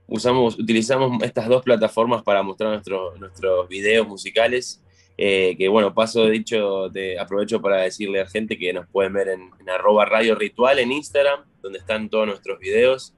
usamos, 0.08 0.60
utilizamos 0.60 1.24
estas 1.24 1.48
dos 1.48 1.64
plataformas 1.64 2.24
para 2.24 2.44
mostrar 2.44 2.72
nuestros 2.72 3.70
videos 3.70 4.08
musicales. 4.08 4.82
que 5.18 5.68
bueno, 5.70 5.94
paso 5.94 6.28
dicho, 6.28 6.90
de, 6.90 7.18
aprovecho 7.18 7.62
para 7.62 7.84
decirle 7.84 8.20
a 8.20 8.24
la 8.26 8.30
gente 8.30 8.58
que 8.58 8.74
nos 8.74 8.88
pueden 8.88 9.14
ver 9.14 9.30
en, 9.30 9.50
en 9.60 9.70
arroba 9.70 10.06
radio 10.06 10.36
ritual 10.36 10.80
en 10.80 10.92
Instagram, 10.92 11.46
donde 11.62 11.80
están 11.80 12.10
todos 12.10 12.28
nuestros 12.28 12.60
videos. 12.60 13.16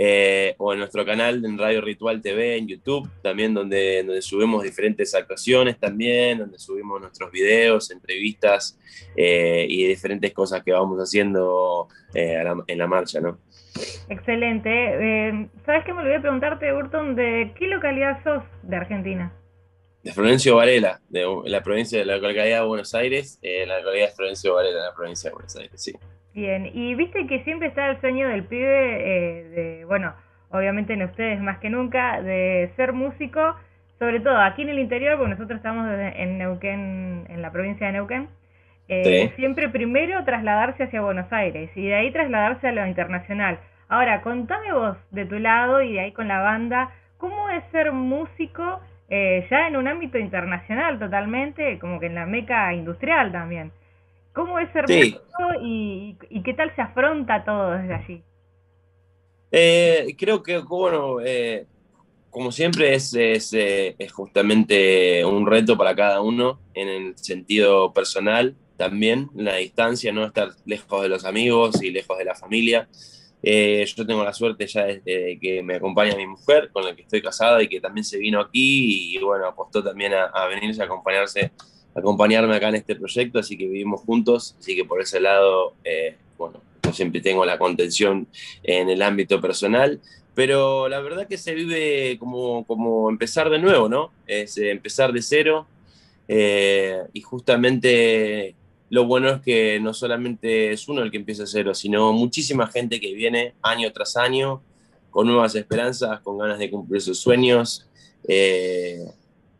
Eh, 0.00 0.54
o 0.58 0.72
en 0.72 0.78
nuestro 0.78 1.04
canal 1.04 1.44
en 1.44 1.58
Radio 1.58 1.80
Ritual 1.80 2.22
TV 2.22 2.56
en 2.56 2.68
YouTube, 2.68 3.10
también 3.20 3.52
donde, 3.52 4.04
donde 4.04 4.22
subimos 4.22 4.62
diferentes 4.62 5.12
actuaciones 5.12 5.76
también, 5.76 6.38
donde 6.38 6.56
subimos 6.60 7.00
nuestros 7.00 7.32
videos, 7.32 7.90
entrevistas 7.90 8.78
eh, 9.16 9.66
y 9.68 9.88
diferentes 9.88 10.32
cosas 10.32 10.62
que 10.62 10.70
vamos 10.70 11.00
haciendo 11.00 11.88
eh, 12.14 12.40
en 12.68 12.78
la 12.78 12.86
marcha, 12.86 13.20
¿no? 13.20 13.40
Excelente. 14.08 15.50
¿Sabes 15.66 15.84
qué 15.84 15.92
me 15.92 16.02
olvidé 16.02 16.20
preguntarte, 16.20 16.72
Burton, 16.72 17.16
de 17.16 17.52
qué 17.58 17.66
localidad 17.66 18.22
sos 18.22 18.44
de 18.62 18.76
Argentina? 18.76 19.32
De 20.04 20.12
Florencio 20.12 20.54
Varela, 20.54 21.00
de 21.08 21.26
la 21.46 21.60
provincia 21.64 21.98
de 21.98 22.04
la 22.04 22.18
localidad 22.18 22.60
de 22.60 22.66
Buenos 22.66 22.94
Aires, 22.94 23.40
la 23.42 23.80
localidad 23.80 24.10
de 24.10 24.14
Florencio 24.14 24.54
Varela, 24.54 24.80
la 24.80 24.94
provincia 24.94 25.30
de 25.30 25.34
Buenos 25.34 25.56
Aires, 25.56 25.82
sí. 25.82 25.92
Bien, 26.38 26.70
y 26.72 26.94
viste 26.94 27.26
que 27.26 27.42
siempre 27.42 27.66
está 27.66 27.90
el 27.90 28.00
sueño 28.00 28.28
del 28.28 28.44
pibe, 28.44 28.60
eh, 28.68 29.44
de, 29.48 29.84
bueno, 29.86 30.14
obviamente 30.50 30.92
en 30.92 31.02
ustedes 31.02 31.40
más 31.40 31.58
que 31.58 31.68
nunca, 31.68 32.22
de 32.22 32.70
ser 32.76 32.92
músico, 32.92 33.56
sobre 33.98 34.20
todo 34.20 34.40
aquí 34.40 34.62
en 34.62 34.68
el 34.68 34.78
interior, 34.78 35.16
porque 35.16 35.32
nosotros 35.32 35.56
estamos 35.56 35.88
en 35.90 36.38
Neuquén, 36.38 37.26
en 37.28 37.42
la 37.42 37.50
provincia 37.50 37.88
de 37.88 37.94
Neuquén, 37.94 38.28
eh, 38.86 39.32
siempre 39.34 39.68
primero 39.68 40.22
trasladarse 40.24 40.84
hacia 40.84 41.00
Buenos 41.00 41.26
Aires 41.32 41.70
y 41.74 41.88
de 41.88 41.96
ahí 41.96 42.12
trasladarse 42.12 42.68
a 42.68 42.72
lo 42.72 42.86
internacional. 42.86 43.58
Ahora, 43.88 44.20
contame 44.20 44.72
vos 44.72 44.96
de 45.10 45.24
tu 45.24 45.40
lado 45.40 45.82
y 45.82 45.94
de 45.94 46.00
ahí 46.02 46.12
con 46.12 46.28
la 46.28 46.38
banda, 46.38 46.92
¿cómo 47.16 47.50
es 47.50 47.64
ser 47.72 47.90
músico 47.90 48.78
eh, 49.10 49.44
ya 49.50 49.66
en 49.66 49.76
un 49.76 49.88
ámbito 49.88 50.18
internacional 50.18 51.00
totalmente, 51.00 51.80
como 51.80 51.98
que 51.98 52.06
en 52.06 52.14
la 52.14 52.26
meca 52.26 52.72
industrial 52.74 53.32
también? 53.32 53.72
¿Cómo 54.38 54.56
es 54.60 54.70
ser 54.72 54.84
y, 55.60 56.16
qué 56.44 56.54
tal 56.54 56.72
se 56.76 56.80
afronta 56.80 57.44
todo 57.44 57.72
desde 57.72 57.92
allí? 57.92 58.22
Eh, 59.50 60.14
creo 60.16 60.44
que, 60.44 60.58
bueno, 60.58 61.16
eh, 61.20 61.66
como 62.30 62.52
siempre 62.52 62.94
es, 62.94 63.12
eh, 63.14 63.96
es, 63.98 64.12
justamente 64.12 65.24
un 65.24 65.44
reto 65.44 65.76
para 65.76 65.96
cada 65.96 66.20
uno 66.20 66.60
en 66.74 66.86
el 66.86 67.18
sentido 67.18 67.92
personal 67.92 68.54
también, 68.76 69.28
la 69.34 69.56
distancia, 69.56 70.12
no 70.12 70.24
estar 70.24 70.50
lejos 70.64 71.02
de 71.02 71.08
los 71.08 71.24
amigos 71.24 71.82
y 71.82 71.90
lejos 71.90 72.16
de 72.16 72.24
la 72.24 72.36
familia. 72.36 72.88
yo 73.42 74.06
tengo 74.06 74.22
la 74.22 74.32
suerte 74.32 74.68
ya 74.68 74.84
de 74.84 75.36
que 75.42 75.64
me 75.64 75.74
acompaña 75.74 76.14
mi 76.14 76.28
mujer, 76.28 76.70
con 76.72 76.84
la 76.84 76.94
que 76.94 77.02
estoy 77.02 77.22
casada 77.22 77.60
y 77.60 77.66
que 77.66 77.80
también 77.80 78.04
se 78.04 78.18
vino 78.18 78.38
aquí 78.40 79.16
y 79.16 79.18
bueno, 79.18 79.48
apostó 79.48 79.82
también 79.82 80.14
a, 80.14 80.26
a 80.26 80.46
venirse 80.46 80.80
a 80.80 80.84
acompañarse 80.84 81.50
acompañarme 81.94 82.54
acá 82.54 82.68
en 82.68 82.76
este 82.76 82.96
proyecto, 82.96 83.38
así 83.38 83.56
que 83.56 83.66
vivimos 83.66 84.00
juntos, 84.02 84.56
así 84.58 84.76
que 84.76 84.84
por 84.84 85.00
ese 85.00 85.20
lado, 85.20 85.74
eh, 85.84 86.16
bueno, 86.36 86.60
yo 86.82 86.92
siempre 86.92 87.20
tengo 87.20 87.44
la 87.44 87.58
contención 87.58 88.26
en 88.62 88.88
el 88.88 89.02
ámbito 89.02 89.40
personal, 89.40 90.00
pero 90.34 90.88
la 90.88 91.00
verdad 91.00 91.26
que 91.26 91.36
se 91.36 91.54
vive 91.54 92.16
como, 92.18 92.64
como 92.64 93.10
empezar 93.10 93.50
de 93.50 93.58
nuevo, 93.58 93.88
¿no? 93.88 94.12
Es 94.26 94.56
eh, 94.58 94.70
empezar 94.70 95.12
de 95.12 95.22
cero 95.22 95.66
eh, 96.28 97.02
y 97.12 97.22
justamente 97.22 98.54
lo 98.90 99.06
bueno 99.06 99.30
es 99.30 99.40
que 99.40 99.80
no 99.80 99.92
solamente 99.92 100.72
es 100.72 100.88
uno 100.88 101.02
el 101.02 101.10
que 101.10 101.16
empieza 101.16 101.42
de 101.42 101.48
cero, 101.48 101.74
sino 101.74 102.12
muchísima 102.12 102.66
gente 102.68 103.00
que 103.00 103.12
viene 103.14 103.54
año 103.62 103.90
tras 103.92 104.16
año 104.16 104.62
con 105.10 105.26
nuevas 105.26 105.54
esperanzas, 105.54 106.20
con 106.20 106.38
ganas 106.38 106.58
de 106.58 106.70
cumplir 106.70 107.02
sus 107.02 107.18
sueños. 107.18 107.88
Eh, 108.26 109.04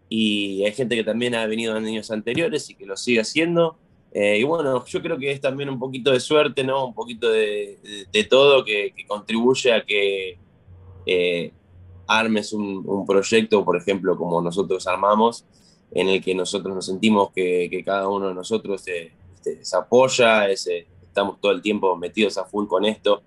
y 0.08 0.64
hay 0.64 0.72
gente 0.72 0.96
que 0.96 1.04
también 1.04 1.34
ha 1.34 1.46
venido 1.46 1.76
en 1.76 1.84
años 1.84 2.10
anteriores 2.10 2.68
y 2.70 2.74
que 2.74 2.86
lo 2.86 2.96
sigue 2.96 3.20
haciendo. 3.20 3.76
Eh, 4.12 4.38
y 4.38 4.42
bueno, 4.42 4.84
yo 4.84 5.02
creo 5.02 5.18
que 5.18 5.30
es 5.30 5.40
también 5.40 5.68
un 5.68 5.78
poquito 5.78 6.12
de 6.12 6.20
suerte, 6.20 6.64
¿no? 6.64 6.86
Un 6.86 6.94
poquito 6.94 7.30
de, 7.30 8.06
de, 8.10 8.24
todo 8.24 8.64
que, 8.64 8.94
contribuye 9.06 9.72
a 9.72 9.84
que 9.84 10.38
eh, 11.04 11.52
armes 12.06 12.52
un, 12.52 12.82
un, 12.86 13.06
proyecto, 13.06 13.64
por 13.64 13.76
ejemplo, 13.76 14.16
como 14.16 14.40
nosotros 14.40 14.86
armamos, 14.86 15.44
en 15.90 16.08
el 16.08 16.22
que 16.22 16.34
nosotros 16.34 16.74
nos 16.74 16.86
sentimos 16.86 17.30
que, 17.32 17.68
que 17.70 17.84
cada 17.84 18.08
uno 18.08 18.28
de 18.28 18.34
nosotros 18.34 18.80
se, 18.80 19.12
este, 19.34 19.64
se 19.64 19.76
apoya, 19.76 20.48
ese, 20.48 20.86
estamos 21.02 21.40
todo 21.40 21.52
el 21.52 21.62
tiempo 21.62 21.94
metidos 21.96 22.38
a 22.38 22.44
full 22.44 22.66
con 22.66 22.84
esto. 22.84 23.22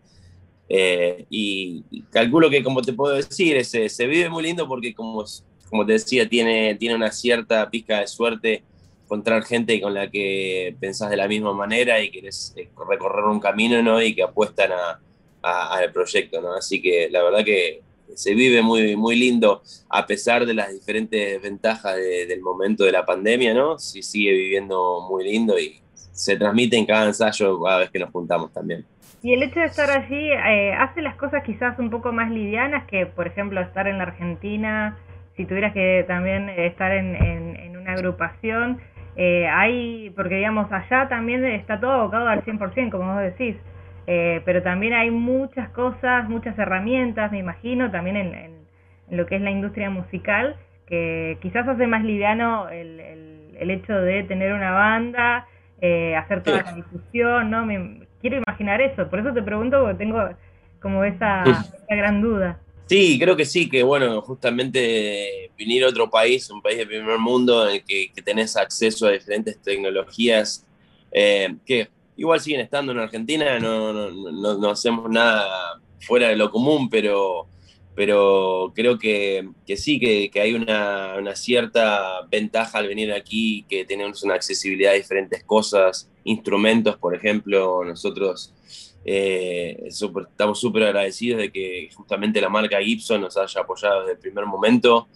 Eh, 0.68 1.26
y, 1.30 1.84
calculo 2.10 2.50
que, 2.50 2.64
como 2.64 2.82
te 2.82 2.94
puedo 2.94 3.16
decir, 3.16 3.58
ese, 3.58 3.90
se 3.90 4.08
vive 4.08 4.30
muy 4.30 4.44
lindo 4.44 4.68
porque 4.68 4.94
como 4.94 5.26
como 5.72 5.86
te 5.86 5.94
decía, 5.94 6.28
tiene, 6.28 6.76
tiene 6.76 6.96
una 6.96 7.12
cierta 7.12 7.68
pizca 7.70 8.02
de 8.02 8.08
suerte 8.08 8.64
encontrar 9.06 9.44
gente 9.44 9.80
con 9.82 9.94
la 9.94 10.12
que 10.12 10.76
pensás 10.80 11.10
de 11.10 11.18
la 11.18 11.28
misma 11.28 11.54
manera 11.54 12.02
y 12.02 12.12
querés 12.12 12.54
eh, 12.58 12.70
recorrer 12.90 13.26
un 13.26 13.40
camino, 13.40 13.82
¿no? 13.82 14.02
Y 14.02 14.14
que 14.14 14.22
apuestan 14.22 14.72
al 15.42 15.92
proyecto, 15.92 16.42
¿no? 16.42 16.54
Así 16.54 16.82
que 16.82 17.10
la 17.10 17.24
verdad 17.24 17.44
que 17.44 17.82
se 18.16 18.34
vive 18.34 18.62
muy, 18.62 18.98
muy 18.98 19.16
lindo 19.16 19.64
a 19.90 20.06
pesar 20.06 20.46
de 20.46 20.54
las 20.54 20.74
diferentes 20.74 21.42
ventajas 21.42 21.96
del 21.96 22.42
momento 22.42 22.84
de 22.84 22.92
la 22.92 23.06
pandemia, 23.06 23.54
¿no? 23.54 23.80
Sí 23.80 24.04
sigue 24.04 24.34
viviendo 24.34 25.08
muy 25.10 25.24
lindo 25.24 25.58
y 25.58 25.80
se 25.94 26.36
transmite 26.36 26.78
en 26.78 26.86
cada 26.86 27.06
ensayo 27.06 27.62
cada 27.62 27.80
vez 27.80 27.90
que 27.90 28.00
nos 28.00 28.12
juntamos 28.12 28.52
también. 28.52 28.86
Y 29.24 29.34
el 29.34 29.44
hecho 29.44 29.60
de 29.60 29.68
estar 29.68 29.90
allí 29.90 30.32
eh, 30.32 30.74
hace 30.74 31.02
las 31.02 31.16
cosas 31.16 31.44
quizás 31.46 31.80
un 31.80 31.90
poco 31.90 32.12
más 32.12 32.30
livianas 32.30 32.86
que, 32.88 33.06
por 33.06 33.28
ejemplo, 33.28 33.62
estar 33.62 33.88
en 33.88 34.00
la 34.00 34.04
Argentina 34.04 34.98
si 35.36 35.46
tuvieras 35.46 35.74
que 35.74 36.06
también 36.08 36.50
estar 36.50 36.92
en, 36.92 37.16
en, 37.16 37.78
una 37.78 37.94
agrupación, 37.94 38.80
eh, 39.16 39.48
hay, 39.48 40.12
porque 40.16 40.36
digamos, 40.36 40.72
allá 40.72 41.10
también 41.10 41.44
está 41.44 41.80
todo 41.80 41.92
abocado 41.92 42.28
al 42.28 42.44
100%, 42.44 42.92
como 42.92 43.14
vos 43.14 43.24
decís, 43.24 43.56
eh, 44.08 44.42
pero 44.46 44.62
también 44.62 44.94
hay 44.94 45.10
muchas 45.10 45.70
cosas, 45.70 46.30
muchas 46.30 46.58
herramientas, 46.60 47.32
me 47.32 47.40
imagino, 47.40 47.90
también 47.90 48.18
en, 48.18 48.34
en, 48.36 48.62
lo 49.10 49.26
que 49.26 49.36
es 49.36 49.42
la 49.42 49.52
industria 49.52 49.90
musical, 49.90 50.56
que 50.88 51.38
quizás 51.42 51.68
hace 51.68 51.88
más 51.88 52.04
liviano 52.04 52.70
el, 52.70 53.00
el, 53.00 53.58
el 53.60 53.72
hecho 53.72 53.94
de 53.94 54.24
tener 54.24 54.54
una 54.54 54.72
banda, 54.72 55.48
eh, 55.82 56.16
hacer 56.16 56.44
toda 56.44 56.62
la 56.62 56.74
difusión, 56.74 57.50
¿no? 57.50 57.66
Me, 57.66 58.02
quiero 58.22 58.38
imaginar 58.38 58.82
eso, 58.82 59.10
por 59.10 59.20
eso 59.20 59.34
te 59.34 59.42
pregunto, 59.42 59.82
porque 59.82 59.98
tengo 59.98 60.30
como 60.80 61.04
esa, 61.04 61.44
esa 61.44 61.96
gran 61.96 62.22
duda. 62.22 62.60
Sí, 62.92 63.18
creo 63.18 63.38
que 63.38 63.46
sí, 63.46 63.70
que 63.70 63.84
bueno, 63.84 64.22
justamente 64.22 65.50
venir 65.58 65.86
a 65.86 65.88
otro 65.88 66.10
país, 66.10 66.50
un 66.50 66.62
país 66.62 66.78
de 66.78 66.86
primer 66.86 67.20
mundo 67.20 67.66
en 67.66 67.76
el 67.76 67.86
que, 67.86 68.12
tenés 68.22 68.58
acceso 68.58 69.08
a 69.08 69.12
diferentes 69.12 69.62
tecnologías 69.62 70.68
eh, 71.14 71.56
que 71.66 71.88
igual 72.18 72.42
siguen 72.42 72.60
estando 72.60 72.92
en 72.92 73.00
Argentina, 73.00 73.58
no, 73.60 73.94
no, 73.94 74.58
no, 74.58 74.70
hacemos 74.70 75.10
nada 75.10 75.80
fuera 76.02 76.28
de 76.28 76.36
lo 76.36 76.52
común, 76.52 76.90
pero, 76.90 77.48
pero 77.96 78.72
creo 78.76 78.98
que, 78.98 79.50
que 79.66 79.78
sí, 79.78 80.00
que, 80.00 80.30
que 80.32 80.42
hay 80.42 80.54
una, 80.54 81.16
una, 81.18 81.36
cierta 81.36 82.26
ventaja 82.30 82.78
al 82.78 82.88
venir 82.88 83.12
aquí, 83.12 83.66
que 83.70 83.86
tenemos 83.86 84.24
una 84.24 84.36
accesibilidad 84.36 84.94
a 84.94 84.96
diferentes 84.96 85.44
cosas, 85.44 86.10
instrumentos, 86.24 86.98
por 86.98 87.16
ejemplo, 87.16 87.84
nosotros 87.84 88.54
eh, 89.04 89.84
estamos 89.88 90.60
súper 90.60 90.84
agradecidos 90.84 91.42
de 91.42 91.52
que 91.52 91.90
justamente 91.94 92.40
la 92.40 92.50
marca 92.50 92.82
Gibson 92.82 93.22
nos 93.22 93.36
haya 93.38 93.62
apoyado 93.62 94.02
desde 94.02 94.14
el 94.14 94.20
primer 94.20 94.46
momento. 94.46 95.08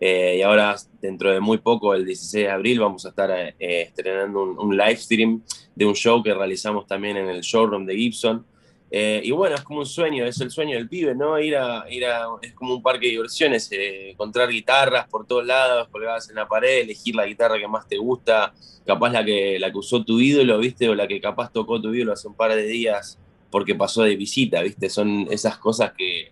Eh, 0.00 0.36
y 0.38 0.42
ahora, 0.42 0.76
dentro 1.00 1.32
de 1.32 1.40
muy 1.40 1.58
poco, 1.58 1.94
el 1.94 2.04
16 2.04 2.46
de 2.46 2.50
abril, 2.50 2.80
vamos 2.80 3.06
a 3.06 3.10
estar 3.10 3.30
eh, 3.30 3.54
estrenando 3.58 4.42
un, 4.42 4.76
live 4.76 4.96
stream 4.96 5.42
de 5.74 5.86
un 5.86 5.94
show 5.94 6.22
que 6.22 6.34
realizamos 6.34 6.86
también 6.86 7.16
en 7.16 7.28
el 7.28 7.40
showroom 7.42 7.86
de 7.86 7.96
Gibson. 7.96 8.44
Y 8.96 9.30
bueno, 9.32 9.56
es 9.56 9.62
como 9.62 9.80
un 9.80 9.86
sueño, 9.86 10.24
es 10.24 10.40
el 10.40 10.50
sueño 10.50 10.76
del 10.76 10.88
pibe, 10.88 11.14
¿no? 11.14 11.38
Ir 11.40 11.56
a, 11.56 11.84
ir 11.90 12.04
a, 12.06 12.26
es 12.42 12.52
como 12.52 12.74
un 12.74 12.82
parque 12.82 13.06
de 13.06 13.12
diversiones, 13.12 13.68
encontrar 13.72 14.48
guitarras 14.50 15.08
por 15.08 15.26
todos 15.26 15.44
lados, 15.44 15.88
colgadas 15.88 16.28
en 16.28 16.36
la 16.36 16.46
pared, 16.46 16.82
elegir 16.82 17.14
la 17.16 17.26
guitarra 17.26 17.58
que 17.58 17.66
más 17.66 17.88
te 17.88 17.96
gusta, 17.96 18.54
capaz 18.86 19.10
la 19.10 19.24
que, 19.24 19.58
la 19.58 19.72
que 19.72 19.78
usó 19.78 20.04
tu 20.04 20.20
ídolo, 20.20 20.58
¿viste? 20.58 20.88
O 20.88 20.94
la 20.94 21.08
que 21.08 21.20
capaz 21.20 21.50
tocó 21.52 21.80
tu 21.80 21.92
ídolo 21.92 22.12
hace 22.12 22.28
un 22.28 22.34
par 22.34 22.54
de 22.54 22.66
días 22.66 23.18
porque 23.50 23.74
pasó 23.74 24.02
de 24.02 24.16
visita, 24.16 24.62
¿viste? 24.62 24.88
Son 24.90 25.26
esas 25.30 25.58
cosas 25.58 25.92
que, 25.96 26.30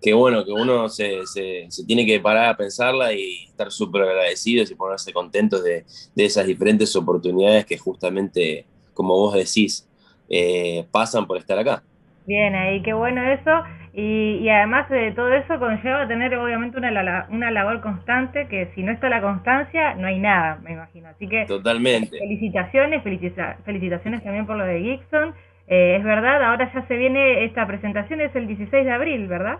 que 0.00 0.12
bueno, 0.14 0.44
que 0.44 0.52
uno 0.52 0.88
se, 0.88 1.26
se, 1.26 1.68
tiene 1.86 2.06
que 2.06 2.20
parar 2.20 2.50
a 2.50 2.56
pensarla 2.56 3.12
y 3.12 3.46
estar 3.46 3.70
súper 3.72 4.02
agradecidos 4.02 4.70
y 4.70 4.74
ponerse 4.74 5.12
contentos 5.12 5.62
de, 5.64 5.84
de, 6.14 6.24
esas 6.24 6.46
diferentes 6.46 6.94
oportunidades 6.94 7.66
que 7.66 7.76
justamente, 7.76 8.66
como 8.94 9.16
vos 9.16 9.34
decís, 9.34 9.88
eh, 10.28 10.86
pasan 10.90 11.26
por 11.26 11.38
estar 11.38 11.58
acá. 11.58 11.82
Bien, 12.26 12.54
ahí 12.54 12.82
qué 12.82 12.92
bueno 12.92 13.22
eso. 13.22 13.62
Y, 13.94 14.38
y, 14.42 14.48
además 14.48 14.88
de 14.90 15.10
todo 15.12 15.32
eso 15.32 15.58
conlleva 15.58 16.06
tener 16.06 16.36
obviamente 16.36 16.78
una, 16.78 17.26
una 17.30 17.50
labor 17.50 17.80
constante, 17.80 18.46
que 18.46 18.70
si 18.74 18.82
no 18.82 18.92
está 18.92 19.08
la 19.08 19.20
constancia, 19.20 19.94
no 19.94 20.06
hay 20.06 20.20
nada, 20.20 20.60
me 20.62 20.72
imagino. 20.72 21.08
Así 21.08 21.26
que 21.26 21.46
Totalmente. 21.46 22.16
felicitaciones, 22.18 23.02
felicitaciones 23.02 24.22
también 24.22 24.46
por 24.46 24.56
lo 24.56 24.64
de 24.64 24.80
Gibson. 24.80 25.34
Eh, 25.66 25.96
es 25.96 26.04
verdad, 26.04 26.42
ahora 26.44 26.70
ya 26.72 26.86
se 26.86 26.96
viene 26.96 27.44
esta 27.44 27.66
presentación, 27.66 28.20
es 28.20 28.34
el 28.36 28.46
16 28.46 28.84
de 28.84 28.90
abril, 28.92 29.26
¿verdad? 29.26 29.58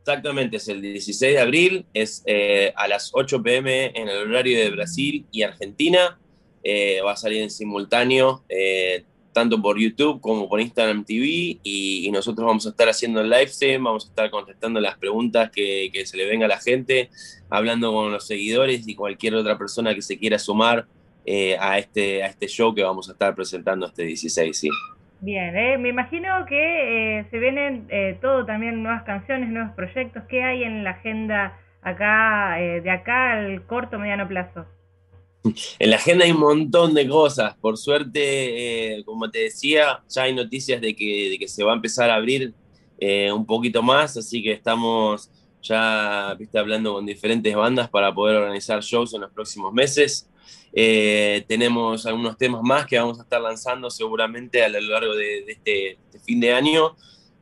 Exactamente, 0.00 0.56
es 0.56 0.68
el 0.68 0.80
16 0.80 1.34
de 1.34 1.40
abril, 1.40 1.86
es 1.92 2.22
eh, 2.26 2.72
a 2.74 2.88
las 2.88 3.10
8 3.12 3.42
pm 3.42 3.92
en 3.94 4.08
el 4.08 4.28
horario 4.28 4.58
de 4.58 4.70
Brasil 4.70 5.26
y 5.30 5.42
Argentina. 5.42 6.18
Eh, 6.64 7.00
va 7.04 7.12
a 7.12 7.16
salir 7.16 7.42
en 7.42 7.50
simultáneo 7.50 8.42
tanto 9.32 9.60
por 9.60 9.78
YouTube 9.78 10.20
como 10.20 10.48
por 10.48 10.60
Instagram 10.60 11.04
TV 11.04 11.58
y, 11.62 12.10
nosotros 12.12 12.46
vamos 12.46 12.66
a 12.66 12.70
estar 12.70 12.88
haciendo 12.88 13.20
el 13.20 13.30
live 13.30 13.46
stream, 13.46 13.84
vamos 13.84 14.06
a 14.06 14.08
estar 14.08 14.30
contestando 14.30 14.80
las 14.80 14.98
preguntas 14.98 15.50
que, 15.50 15.90
se 16.04 16.16
le 16.16 16.26
venga 16.26 16.46
a 16.46 16.48
la 16.48 16.58
gente, 16.58 17.08
hablando 17.48 17.92
con 17.92 18.10
los 18.12 18.26
seguidores 18.26 18.86
y 18.88 18.94
cualquier 18.94 19.34
otra 19.34 19.56
persona 19.56 19.94
que 19.94 20.02
se 20.02 20.18
quiera 20.18 20.38
sumar 20.38 20.86
eh, 21.24 21.56
a, 21.60 21.78
este, 21.78 22.22
a 22.24 22.26
este 22.26 22.48
show 22.48 22.74
que 22.74 22.82
vamos 22.82 23.08
a 23.08 23.12
estar 23.12 23.34
presentando 23.34 23.86
este 23.86 24.04
16, 24.04 24.58
sí. 24.58 24.68
Bien, 25.20 25.56
eh, 25.56 25.78
me 25.78 25.90
imagino 25.90 26.46
que 26.46 27.18
eh, 27.20 27.26
se 27.30 27.38
vienen 27.38 27.86
todo 28.20 28.44
también 28.44 28.82
nuevas 28.82 29.04
canciones, 29.04 29.50
nuevos 29.50 29.72
proyectos. 29.74 30.24
¿Qué 30.28 30.42
hay 30.42 30.64
en 30.64 30.82
la 30.82 30.90
agenda 30.90 31.58
acá, 31.82 32.56
de 32.58 32.90
acá 32.90 33.32
al 33.32 33.64
corto 33.66 33.98
mediano 33.98 34.26
plazo? 34.26 34.66
En 35.42 35.90
la 35.90 35.96
agenda 35.96 36.24
hay 36.24 36.32
un 36.32 36.40
montón 36.40 36.94
de 36.94 37.08
cosas. 37.08 37.56
Por 37.56 37.78
suerte, 37.78 38.96
eh, 38.96 39.04
como 39.04 39.30
te 39.30 39.40
decía, 39.40 40.02
ya 40.08 40.22
hay 40.22 40.34
noticias 40.34 40.80
de 40.80 40.94
que, 40.94 41.44
se 41.48 41.64
va 41.64 41.72
a 41.72 41.76
empezar 41.76 42.10
a 42.10 42.16
abrir 42.16 42.52
eh, 42.98 43.32
un 43.32 43.46
poquito 43.46 43.82
más, 43.82 44.16
así 44.16 44.42
que 44.42 44.52
estamos 44.52 45.30
ya 45.62 46.34
¿viste, 46.38 46.58
hablando 46.58 46.94
con 46.94 47.04
diferentes 47.06 47.54
bandas 47.54 47.88
para 47.90 48.14
poder 48.14 48.36
organizar 48.36 48.82
shows 48.82 49.14
en 49.14 49.22
los 49.22 49.30
próximos 49.30 49.72
meses. 49.72 50.28
Eh, 50.72 51.44
tenemos 51.48 52.06
algunos 52.06 52.36
temas 52.38 52.62
más 52.62 52.86
que 52.86 52.98
vamos 52.98 53.18
a 53.18 53.22
estar 53.22 53.40
lanzando 53.40 53.90
seguramente 53.90 54.62
a 54.62 54.68
lo 54.68 54.80
largo 54.80 55.14
de, 55.14 55.44
este, 55.48 55.92
este, 55.92 56.18
fin 56.20 56.40
de 56.40 56.52
año. 56.52 56.96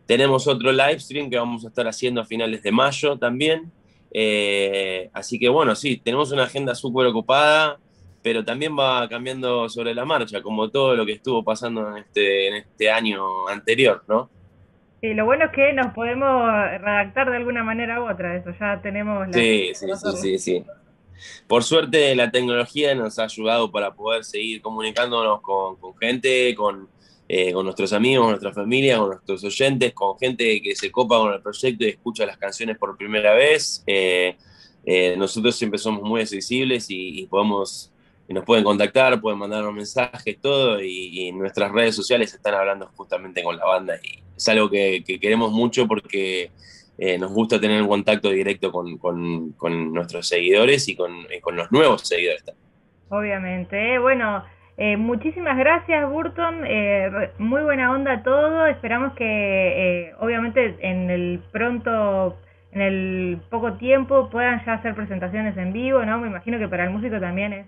Tenemos 0.07 0.47
otro 0.47 0.73
live 0.73 1.01
stream 1.01 1.29
que 1.29 1.37
vamos 1.37 1.65
a 1.65 1.69
estar 1.69 1.87
haciendo 1.87 2.21
a 2.21 2.25
finales 2.25 2.63
de 2.63 2.73
mayo 2.73 3.19
también. 3.19 3.73
así 5.13 5.39
que 5.39 5.49
bueno, 5.49 5.75
sí, 5.75 6.01
tenemos 6.03 6.31
una 6.33 6.45
agenda 6.45 6.75
súper 6.75 7.07
ocupada 7.07 7.79
pero 8.23 8.45
también 8.45 8.77
va 8.77 9.09
cambiando 9.09 9.69
sobre 9.69 9.95
la 9.95 10.05
marcha, 10.05 10.43
como 10.43 10.71
todo 10.71 10.97
lo 10.97 11.07
que 11.07 11.13
estuvo 11.13 11.43
pasando 11.45 11.91
en 11.91 11.99
este, 11.99 12.49
en 12.49 12.55
este 12.57 12.91
año 12.91 13.49
anterior, 13.49 14.03
¿no? 14.09 14.29
Sí, 15.01 15.15
lo 15.15 15.25
bueno 15.25 15.45
es 15.45 15.53
que 15.53 15.73
nos 15.73 15.95
podemos 15.95 16.45
redactar 16.81 17.31
de 17.31 17.37
alguna 17.37 17.63
manera 17.63 18.03
u 18.03 18.11
otra, 18.11 18.37
eso 18.37 18.51
ya 18.59 18.81
tenemos 18.83 19.29
la... 19.29 19.33
Sí, 19.33 19.71
sí, 19.75 19.87
sí, 19.95 20.17
sí, 20.17 20.39
sí. 20.39 20.65
Por 21.47 21.63
suerte 21.63 22.15
la 22.17 22.31
tecnología 22.31 22.95
nos 22.95 23.19
ha 23.19 23.25
ayudado 23.25 23.71
para 23.71 23.95
poder 23.95 24.25
seguir 24.25 24.61
comunicándonos 24.61 25.41
con, 25.41 25.77
gente, 26.01 26.55
con, 26.57 26.89
eh, 27.29 27.53
con 27.53 27.65
nuestros 27.65 27.93
amigos, 27.93 28.25
con 28.25 28.31
nuestra 28.33 28.53
familia, 28.53 28.99
con 28.99 29.09
nuestros 29.09 29.45
oyentes, 29.45 29.93
con 29.95 30.19
gente 30.19 30.61
que 30.61 30.75
se 30.75 30.91
copa 30.91 31.19
con 31.19 31.33
el 31.33 31.41
proyecto 31.41 31.85
y 31.85 31.91
escucha 31.91 32.27
las 32.27 32.37
canciones 32.37 32.77
por 32.77 32.97
primera 32.97 33.33
vez. 33.35 33.83
Eh, 33.87 34.37
eh, 34.85 35.15
nosotros 35.17 35.55
siempre 35.57 35.79
somos 35.79 36.03
muy 36.03 36.23
accesibles 36.23 36.87
y 36.89 37.27
podemos 37.27 37.93
y 37.93 37.98
nos 38.35 38.45
pueden 38.45 38.65
contactar, 38.65 39.21
pueden 39.21 39.39
mandarnos 39.39 39.73
mensajes, 39.73 40.39
todo, 40.41 40.83
y, 40.83 41.33
nuestras 41.33 41.73
redes 41.73 41.97
sociales 41.97 42.33
están 42.35 42.55
hablando 42.55 42.91
justamente 42.95 43.43
con 43.43 43.57
la 43.57 43.65
banda 43.65 43.95
y 44.03 44.23
es 44.37 44.49
algo 44.49 44.69
que, 44.71 45.03
queremos 45.21 45.51
mucho 45.51 45.87
porque 45.87 46.51
eh, 46.99 47.19
nos 47.19 47.33
gusta 47.33 47.61
tener 47.61 47.81
un 47.81 47.89
contacto 47.89 48.31
directo 48.31 48.71
con, 48.71 49.93
nuestros 49.93 50.29
seguidores 50.29 50.89
y 50.89 50.97
con, 50.97 51.27
los 51.57 51.73
nuevos 51.73 52.07
seguidores 52.07 52.45
Obviamente, 53.11 53.95
eh, 53.95 53.99
bueno, 53.99 54.45
eh, 54.77 54.99
muchísimas 54.99 55.57
gracias 55.57 56.09
Burton, 56.11 56.61
muy 57.39 57.63
buena 57.63 57.91
onda 57.91 58.23
todo, 58.23 58.67
esperamos 58.67 59.15
que 59.15 60.13
obviamente 60.21 60.77
en 60.81 61.09
el 61.09 61.41
pronto 61.51 62.37
en 62.73 62.83
el 62.83 63.41
poco 63.49 63.75
tiempo 63.75 64.29
puedan 64.29 64.63
ya 64.67 64.75
hacer 64.75 64.95
presentaciones 64.95 65.57
en 65.57 65.73
vivo, 65.73 66.05
¿no? 66.05 66.19
Me 66.19 66.29
imagino 66.29 66.59
que 66.59 66.69
para 66.69 66.85
el 66.85 66.91
músico 66.91 67.19
también 67.19 67.53
es 67.55 67.67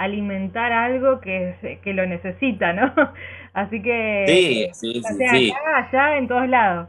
alimentar 0.00 0.72
algo 0.72 1.20
que, 1.20 1.78
que 1.84 1.92
lo 1.92 2.06
necesita, 2.06 2.72
¿no? 2.72 2.92
Así 3.52 3.82
que 3.82 4.70
sí, 4.72 4.92
sí, 4.94 5.02
sí, 5.02 5.50
acá, 5.50 5.88
allá, 5.90 6.16
en 6.16 6.26
todos 6.26 6.48
lados. 6.48 6.88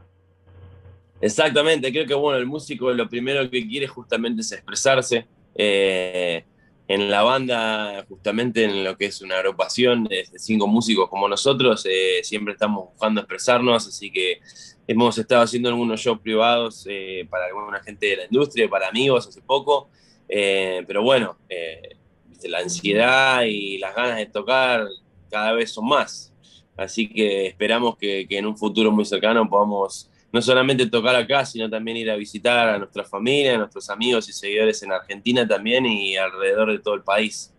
Exactamente, 1.20 1.92
creo 1.92 2.08
que 2.08 2.14
bueno, 2.14 2.40
el 2.40 2.46
músico 2.46 2.92
lo 2.94 3.10
primero 3.10 3.50
que 3.50 3.68
quiere 3.68 3.86
justamente 3.86 4.42
es 4.42 4.52
expresarse. 4.54 5.28
Eh, 5.56 6.46
en 6.88 7.12
la 7.12 7.22
banda, 7.24 8.06
justamente 8.08 8.64
en 8.64 8.84
lo 8.84 8.98
que 8.98 9.06
es 9.06 9.22
una 9.22 9.38
agrupación 9.38 10.06
de 10.06 10.26
cinco 10.38 10.68
músicos 10.68 11.10
como 11.10 11.28
nosotros, 11.28 11.86
eh, 11.90 12.22
siempre 12.24 12.54
estamos 12.54 12.86
buscando 12.92 13.22
expresarnos, 13.22 13.88
así 13.88 14.10
que 14.10 14.40
hemos 14.88 15.18
estado 15.18 15.42
haciendo 15.42 15.68
algunos 15.68 16.00
shows 16.00 16.20
privados 16.20 16.86
eh, 16.90 17.28
para 17.30 17.48
alguna 17.48 17.82
gente 17.84 18.08
de 18.08 18.18
la 18.18 18.24
industria, 18.26 18.70
para 18.70 18.88
amigos 18.88 19.28
hace 19.28 19.42
poco, 19.42 19.90
pero 20.28 21.04
bueno, 21.04 21.38
la 22.50 22.60
ansiedad 22.60 23.44
y 23.44 23.78
las 23.78 23.96
ganas 23.96 24.18
de 24.18 24.26
tocar 24.26 24.86
cada 25.30 25.54
vez 25.54 25.72
son 25.72 25.88
más. 25.88 26.34
Así 26.78 27.08
que 27.08 27.48
esperamos 27.48 27.98
que, 27.98 28.26
en 28.30 28.46
un 28.46 28.58
futuro 28.58 28.92
muy 28.92 29.06
cercano 29.06 29.48
podamos 29.50 30.10
no 30.34 30.42
solamente 30.42 30.90
tocar 30.90 31.16
acá, 31.16 31.46
sino 31.46 31.70
también 31.70 31.98
ir 31.98 32.10
a 32.10 32.16
visitar 32.16 32.70
a 32.70 32.78
nuestra 32.78 33.04
familia, 33.04 33.56
a 33.56 33.58
nuestros 33.58 33.90
amigos 33.90 34.30
y 34.30 34.34
seguidores 34.34 34.82
en 34.82 34.94
Argentina 34.94 35.46
también 35.48 35.86
y 35.86 36.16
alrededor 36.16 36.72
de 36.72 36.80
todo 36.80 36.96
el 36.96 37.04
país. 37.04 37.54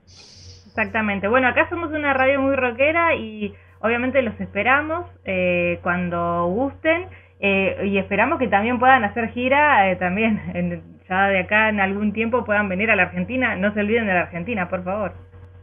Exactamente. 0.67 1.29
Bueno, 1.29 1.49
acá 1.49 1.69
somos 1.69 1.91
una 1.93 2.15
radio 2.15 2.41
muy 2.41 2.57
rockera 2.57 3.15
y 3.15 3.53
obviamente 3.81 4.23
los 4.23 4.41
esperamos 4.41 5.07
eh, 5.25 5.81
cuando 5.83 6.47
gusten 6.47 7.09
eh, 7.41 7.89
y 7.91 7.99
esperamos 7.99 8.39
que 8.39 8.49
también 8.49 8.79
puedan 8.79 9.05
hacer 9.05 9.31
gira 9.33 9.91
eh, 9.91 9.97
también 9.97 10.41
en, 10.55 10.83
de 11.09 11.41
acá 11.41 11.69
en 11.69 11.81
algún 11.81 12.13
tiempo 12.13 12.45
puedan 12.45 12.69
venir 12.69 12.91
a 12.91 12.97
la 12.97 13.05
Argentina. 13.05 13.57
No 13.57 13.73
se 13.75 13.81
olviden 13.81 14.07
de 14.07 14.15
la 14.15 14.21
Argentina, 14.23 14.69
por 14.69 14.85
favor. 14.85 15.13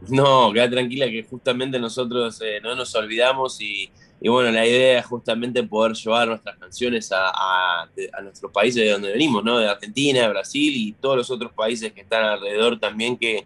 No, 0.08 0.52
queda 0.52 0.70
tranquila 0.70 1.06
que 1.10 1.24
justamente 1.24 1.78
nosotros 1.78 2.40
eh, 2.40 2.60
no 2.62 2.74
nos 2.74 2.94
olvidamos 2.94 3.60
y, 3.60 3.90
bueno, 4.24 4.50
la 4.50 4.66
idea 4.66 4.98
es 4.98 5.06
justamente 5.06 5.62
poder 5.62 5.92
llevar 5.92 6.28
nuestras 6.28 6.56
canciones 6.56 7.12
a, 7.12 7.30
a, 7.30 7.88
nuestros 8.22 8.50
países 8.50 8.82
de 8.82 8.90
donde 8.90 9.12
venimos, 9.12 9.44
¿no? 9.44 9.58
De 9.58 9.68
Argentina, 9.68 10.28
Brasil 10.28 10.72
y 10.74 10.92
todos 10.92 11.16
los 11.16 11.30
otros 11.30 11.52
países 11.52 11.92
que 11.92 12.00
están 12.00 12.24
alrededor 12.24 12.78
también 12.78 13.16
que, 13.18 13.44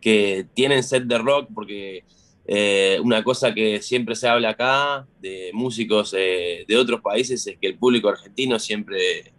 que 0.00 0.46
tienen 0.54 0.82
set 0.82 1.04
de 1.04 1.18
rock, 1.18 1.48
porque 1.54 2.04
eh, 2.44 2.98
una 3.02 3.22
cosa 3.22 3.54
que 3.54 3.80
siempre 3.80 4.16
se 4.16 4.28
habla 4.28 4.50
acá 4.50 5.06
de 5.20 5.50
músicos 5.52 6.12
eh, 6.18 6.64
de 6.66 6.76
otros 6.76 7.00
países 7.00 7.46
es 7.46 7.56
que 7.58 7.68
el 7.68 7.78
público 7.78 8.08
argentino 8.08 8.58
siempre 8.58 9.32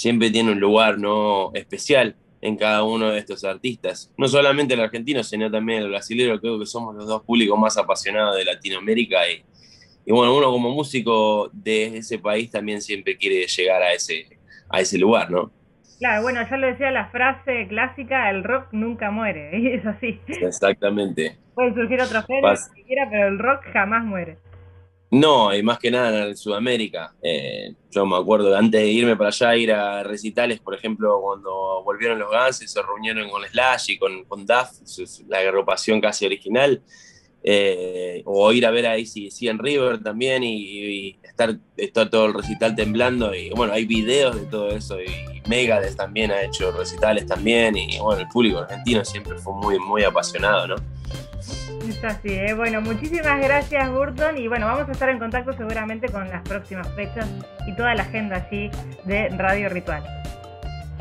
siempre 0.00 0.30
tiene 0.30 0.52
un 0.52 0.60
lugar 0.60 0.98
¿no? 0.98 1.50
especial 1.52 2.16
en 2.40 2.56
cada 2.56 2.84
uno 2.84 3.10
de 3.10 3.18
estos 3.18 3.44
artistas. 3.44 4.10
No 4.16 4.28
solamente 4.28 4.72
el 4.72 4.80
argentino, 4.80 5.22
sino 5.22 5.50
también 5.50 5.82
el 5.82 5.90
brasileño, 5.90 6.40
creo 6.40 6.58
que 6.58 6.64
somos 6.64 6.94
los 6.94 7.06
dos 7.06 7.22
públicos 7.22 7.58
más 7.58 7.76
apasionados 7.76 8.34
de 8.36 8.46
Latinoamérica 8.46 9.28
y, 9.28 9.44
y 10.06 10.10
bueno, 10.10 10.34
uno 10.34 10.50
como 10.50 10.70
músico 10.70 11.50
de 11.52 11.98
ese 11.98 12.18
país 12.18 12.50
también 12.50 12.80
siempre 12.80 13.18
quiere 13.18 13.46
llegar 13.46 13.82
a 13.82 13.92
ese, 13.92 14.26
a 14.70 14.80
ese 14.80 14.96
lugar, 14.96 15.30
¿no? 15.30 15.50
Claro, 15.98 16.22
bueno, 16.22 16.40
ya 16.48 16.56
lo 16.56 16.66
decía 16.68 16.90
la 16.90 17.10
frase 17.10 17.66
clásica, 17.68 18.30
el 18.30 18.42
rock 18.42 18.68
nunca 18.72 19.10
muere, 19.10 19.50
y 19.58 19.66
es 19.66 19.84
así. 19.84 20.18
Exactamente. 20.28 21.36
Pueden 21.54 21.74
surgir 21.74 22.00
otros 22.00 22.24
géneros, 22.24 22.70
pero 23.10 23.28
el 23.28 23.38
rock 23.38 23.64
jamás 23.70 24.02
muere. 24.02 24.38
No, 25.10 25.52
y 25.52 25.62
más 25.62 25.78
que 25.80 25.90
nada 25.90 26.26
en 26.26 26.36
Sudamérica. 26.36 27.14
Eh, 27.20 27.74
yo 27.90 28.06
me 28.06 28.16
acuerdo 28.16 28.56
antes 28.56 28.80
de 28.80 28.86
irme 28.86 29.16
para 29.16 29.30
allá, 29.30 29.56
ir 29.56 29.72
a 29.72 30.04
recitales, 30.04 30.60
por 30.60 30.72
ejemplo, 30.74 31.20
cuando 31.20 31.82
volvieron 31.82 32.18
los 32.18 32.30
Guns 32.30 32.58
se 32.58 32.82
reunieron 32.82 33.28
con 33.28 33.44
Slash 33.44 33.90
y 33.90 33.98
con, 33.98 34.24
con 34.24 34.46
Duff, 34.46 34.70
la 35.26 35.38
agrupación 35.38 36.00
casi 36.00 36.26
original. 36.26 36.80
Eh, 37.42 38.22
o 38.26 38.52
ir 38.52 38.66
a 38.66 38.70
ver 38.70 38.86
a 38.86 38.92
ACDC 38.92 39.42
en 39.44 39.58
River 39.58 40.02
también 40.02 40.42
y, 40.44 41.18
estar, 41.22 42.08
todo 42.10 42.26
el 42.26 42.34
recital 42.34 42.74
temblando. 42.74 43.34
Y 43.34 43.50
bueno, 43.50 43.72
hay 43.72 43.86
videos 43.86 44.36
de 44.36 44.46
todo 44.46 44.70
eso. 44.70 45.00
Y 45.00 45.42
Megadeth 45.48 45.96
también 45.96 46.30
ha 46.30 46.42
hecho 46.42 46.70
recitales 46.72 47.26
también. 47.26 47.76
Y 47.76 47.98
bueno, 47.98 48.20
el 48.20 48.28
público 48.28 48.58
argentino 48.58 49.04
siempre 49.04 49.38
fue 49.38 49.54
muy, 49.54 49.78
muy 49.78 50.04
apasionado, 50.04 50.68
¿no? 50.68 50.76
Es 51.88 52.04
así, 52.04 52.28
¿eh? 52.28 52.52
bueno, 52.54 52.82
muchísimas 52.82 53.40
gracias 53.40 53.90
Burton 53.90 54.36
y 54.36 54.46
bueno, 54.46 54.66
vamos 54.66 54.88
a 54.88 54.92
estar 54.92 55.08
en 55.08 55.18
contacto 55.18 55.54
seguramente 55.54 56.08
con 56.08 56.28
las 56.28 56.42
próximas 56.42 56.86
fechas 56.94 57.26
y 57.66 57.74
toda 57.74 57.94
la 57.94 58.02
agenda 58.02 58.36
allí 58.36 58.70
de 59.04 59.30
Radio 59.30 59.70
Ritual. 59.70 60.04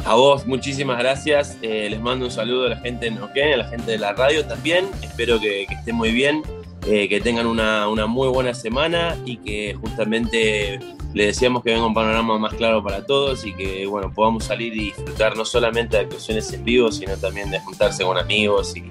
A 0.06 0.16
vos, 0.16 0.48
muchísimas 0.48 0.98
gracias. 0.98 1.58
Eh, 1.62 1.88
les 1.90 2.00
mando 2.00 2.26
un 2.26 2.32
saludo 2.32 2.66
a 2.66 2.70
la 2.70 2.78
gente 2.78 3.06
de 3.06 3.12
Neuquén, 3.12 3.54
a 3.54 3.58
la 3.58 3.68
gente 3.68 3.92
de 3.92 3.98
la 3.98 4.14
radio 4.14 4.46
también. 4.46 4.86
Espero 5.02 5.40
que, 5.40 5.64
estén 5.64 5.96
muy 5.96 6.12
bien, 6.12 6.42
eh, 6.88 7.08
que 7.08 7.22
tengan 7.22 7.46
una, 7.46 7.88
muy 8.08 8.30
buena 8.30 8.54
semana 8.54 9.18
y 9.26 9.38
que 9.38 9.76
justamente 9.80 10.80
les 11.14 11.28
deseamos 11.28 11.64
que 11.64 11.72
venga 11.72 11.86
un 11.86 11.94
panorama 11.94 12.38
más 12.40 12.54
claro 12.54 12.84
para 12.84 13.06
todos 13.06 13.46
y 13.46 13.54
que 13.54 13.86
bueno, 13.88 14.12
podamos 14.14 14.46
salir 14.46 14.74
y 14.74 14.86
disfrutar 14.86 15.36
no 15.36 15.44
solamente 15.44 15.98
de 15.98 16.04
actuaciones 16.04 16.52
en 16.54 16.64
vivo, 16.64 16.92
sino 16.92 17.16
también 17.18 17.52
de 17.52 17.60
juntarse 17.60 18.04
con 18.04 18.18
amigos 18.18 18.76
y, 18.76 18.84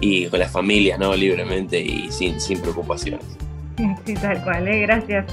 y 0.00 0.26
con 0.26 0.40
la 0.40 0.48
familia, 0.48 0.98
¿no? 0.98 1.14
Libremente 1.14 1.80
y 1.80 2.10
sin, 2.10 2.40
sin 2.40 2.60
preocupaciones. 2.60 3.24
Sí, 4.06 4.14
tal 4.14 4.42
cual, 4.42 4.66
¿eh? 4.68 4.80
Gracias. 4.82 5.26